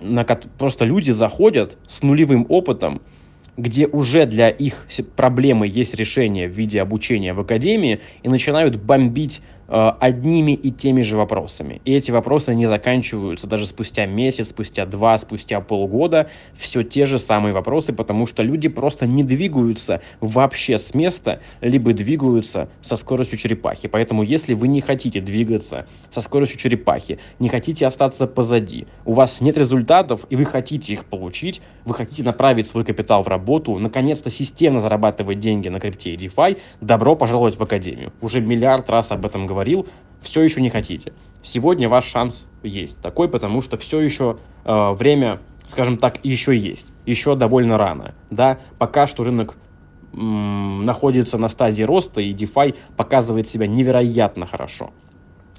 на 0.00 0.24
просто 0.58 0.84
люди 0.84 1.10
заходят 1.10 1.76
с 1.86 2.02
нулевым 2.02 2.46
опытом, 2.48 3.02
где 3.56 3.86
уже 3.86 4.24
для 4.24 4.48
их 4.48 4.86
проблемы 5.14 5.66
есть 5.66 5.94
решение 5.94 6.48
в 6.48 6.52
виде 6.52 6.80
обучения 6.80 7.34
в 7.34 7.40
академии, 7.40 8.00
и 8.22 8.28
начинают 8.28 8.76
бомбить 8.76 9.42
одними 9.72 10.52
и 10.52 10.70
теми 10.70 11.00
же 11.00 11.16
вопросами. 11.16 11.80
И 11.86 11.94
эти 11.94 12.10
вопросы 12.10 12.54
не 12.54 12.66
заканчиваются 12.66 13.46
даже 13.46 13.66
спустя 13.66 14.04
месяц, 14.04 14.50
спустя 14.50 14.84
два, 14.84 15.16
спустя 15.16 15.62
полгода. 15.62 16.28
Все 16.52 16.82
те 16.82 17.06
же 17.06 17.18
самые 17.18 17.54
вопросы, 17.54 17.94
потому 17.94 18.26
что 18.26 18.42
люди 18.42 18.68
просто 18.68 19.06
не 19.06 19.24
двигаются 19.24 20.02
вообще 20.20 20.78
с 20.78 20.92
места, 20.92 21.40
либо 21.62 21.94
двигаются 21.94 22.68
со 22.82 22.96
скоростью 22.96 23.38
черепахи. 23.38 23.88
Поэтому 23.88 24.22
если 24.22 24.52
вы 24.52 24.68
не 24.68 24.82
хотите 24.82 25.22
двигаться 25.22 25.86
со 26.10 26.20
скоростью 26.20 26.58
черепахи, 26.58 27.18
не 27.38 27.48
хотите 27.48 27.86
остаться 27.86 28.26
позади, 28.26 28.86
у 29.06 29.12
вас 29.12 29.40
нет 29.40 29.56
результатов, 29.56 30.26
и 30.28 30.36
вы 30.36 30.44
хотите 30.44 30.92
их 30.92 31.06
получить, 31.06 31.62
вы 31.86 31.94
хотите 31.94 32.22
направить 32.22 32.66
свой 32.66 32.84
капитал 32.84 33.22
в 33.22 33.28
работу, 33.28 33.78
наконец-то 33.78 34.28
системно 34.28 34.80
зарабатывать 34.80 35.38
деньги 35.38 35.68
на 35.68 35.80
крипте 35.80 36.12
и 36.12 36.16
DeFi, 36.18 36.58
добро 36.82 37.16
пожаловать 37.16 37.56
в 37.56 37.62
Академию. 37.62 38.12
Уже 38.20 38.42
миллиард 38.42 38.90
раз 38.90 39.12
об 39.12 39.24
этом 39.24 39.46
говорю 39.46 39.61
говорил, 39.62 39.86
все 40.20 40.42
еще 40.42 40.60
не 40.60 40.70
хотите. 40.70 41.12
Сегодня 41.42 41.88
ваш 41.88 42.06
шанс 42.06 42.48
есть 42.62 43.00
такой, 43.00 43.28
потому 43.28 43.62
что 43.62 43.76
все 43.76 44.00
еще 44.00 44.38
э, 44.64 44.92
время, 44.92 45.40
скажем 45.66 45.98
так, 45.98 46.24
еще 46.24 46.56
есть. 46.56 46.88
Еще 47.06 47.34
довольно 47.36 47.78
рано. 47.78 48.14
Да? 48.30 48.58
Пока 48.78 49.06
что 49.06 49.24
рынок 49.24 49.56
находится 50.12 51.38
на 51.38 51.48
стадии 51.48 51.84
роста, 51.84 52.20
и 52.20 52.34
DeFi 52.34 52.74
показывает 52.96 53.48
себя 53.48 53.66
невероятно 53.66 54.46
хорошо. 54.46 54.90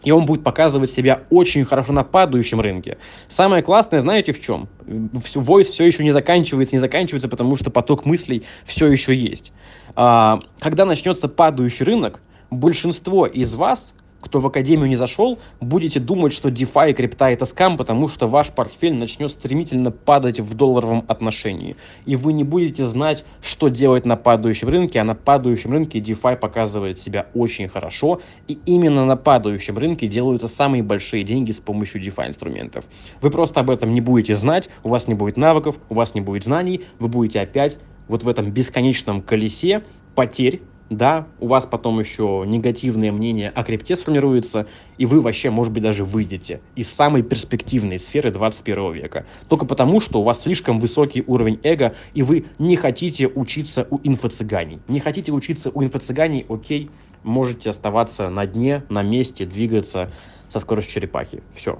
И 0.03 0.11
он 0.11 0.25
будет 0.25 0.43
показывать 0.43 0.91
себя 0.91 1.21
очень 1.31 1.65
хорошо 1.65 1.91
на 1.91 2.03
падающем 2.03 2.61
рынке. 2.61 2.97
Самое 3.27 3.63
классное, 3.63 3.99
знаете, 3.99 4.31
в 4.31 4.39
чем? 4.39 4.67
Voice 4.85 5.63
все 5.71 5.85
еще 5.85 6.03
не 6.03 6.11
заканчивается, 6.11 6.75
не 6.75 6.79
заканчивается, 6.79 7.29
потому 7.29 7.55
что 7.55 7.71
поток 7.71 8.05
мыслей 8.05 8.43
все 8.65 8.87
еще 8.87 9.15
есть. 9.15 9.53
А, 9.95 10.39
когда 10.59 10.85
начнется 10.85 11.27
падающий 11.27 11.85
рынок, 11.85 12.21
большинство 12.53 13.25
из 13.25 13.55
вас, 13.55 13.93
кто 14.23 14.39
в 14.39 14.47
академию 14.47 14.87
не 14.87 14.95
зашел, 14.95 15.37
будете 15.59 15.99
думать, 15.99 16.31
что 16.31 16.47
DeFi 16.47 16.91
и 16.91 16.93
крипта 16.93 17.29
это 17.29 17.45
скам, 17.45 17.75
потому 17.75 18.07
что 18.07 18.27
ваш 18.27 18.51
портфель 18.51 18.93
начнет 18.93 19.29
стремительно 19.31 19.91
падать 19.91 20.39
в 20.39 20.53
долларовом 20.53 21.03
отношении. 21.09 21.75
И 22.05 22.15
вы 22.15 22.31
не 22.31 22.45
будете 22.45 22.85
знать, 22.87 23.25
что 23.41 23.67
делать 23.67 24.05
на 24.05 24.15
падающем 24.15 24.69
рынке, 24.69 25.01
а 25.01 25.03
на 25.03 25.13
падающем 25.13 25.73
рынке 25.73 25.99
DeFi 25.99 26.37
показывает 26.37 26.97
себя 26.99 27.27
очень 27.33 27.67
хорошо. 27.67 28.21
И 28.47 28.57
именно 28.65 29.03
на 29.03 29.17
падающем 29.17 29.77
рынке 29.77 30.07
делаются 30.07 30.47
самые 30.47 30.83
большие 30.83 31.23
деньги 31.23 31.51
с 31.51 31.59
помощью 31.59 32.01
DeFi 32.01 32.29
инструментов. 32.29 32.85
Вы 33.21 33.29
просто 33.29 33.59
об 33.59 33.69
этом 33.69 33.93
не 33.93 33.99
будете 33.99 34.35
знать, 34.35 34.69
у 34.83 34.89
вас 34.89 35.09
не 35.09 35.15
будет 35.15 35.35
навыков, 35.35 35.75
у 35.89 35.95
вас 35.95 36.15
не 36.15 36.21
будет 36.21 36.45
знаний, 36.45 36.85
вы 36.97 37.09
будете 37.09 37.41
опять 37.41 37.77
вот 38.07 38.23
в 38.23 38.29
этом 38.29 38.51
бесконечном 38.51 39.21
колесе 39.21 39.83
потерь, 40.15 40.61
да, 40.89 41.27
у 41.39 41.47
вас 41.47 41.65
потом 41.65 41.99
еще 41.99 42.43
негативное 42.45 43.11
мнение 43.11 43.49
о 43.49 43.63
крипте 43.63 43.95
сформируется, 43.95 44.67
и 44.97 45.05
вы 45.05 45.21
вообще, 45.21 45.49
может 45.49 45.73
быть, 45.73 45.83
даже 45.83 46.03
выйдете 46.03 46.61
из 46.75 46.89
самой 46.89 47.23
перспективной 47.23 47.99
сферы 47.99 48.31
21 48.31 48.93
века. 48.93 49.25
Только 49.49 49.65
потому, 49.65 50.01
что 50.01 50.19
у 50.19 50.23
вас 50.23 50.41
слишком 50.41 50.79
высокий 50.79 51.23
уровень 51.25 51.59
эго, 51.63 51.95
и 52.13 52.21
вы 52.21 52.45
не 52.59 52.75
хотите 52.75 53.27
учиться 53.27 53.87
у 53.89 53.97
инфо-цыганей. 53.97 54.79
Не 54.87 54.99
хотите 54.99 55.31
учиться 55.31 55.71
у 55.73 55.83
инфо-цыганей, 55.83 56.45
окей, 56.49 56.89
можете 57.23 57.69
оставаться 57.69 58.29
на 58.29 58.45
дне, 58.45 58.83
на 58.89 59.01
месте, 59.01 59.45
двигаться 59.45 60.11
со 60.49 60.59
скоростью 60.59 60.93
черепахи. 60.93 61.41
Все. 61.55 61.79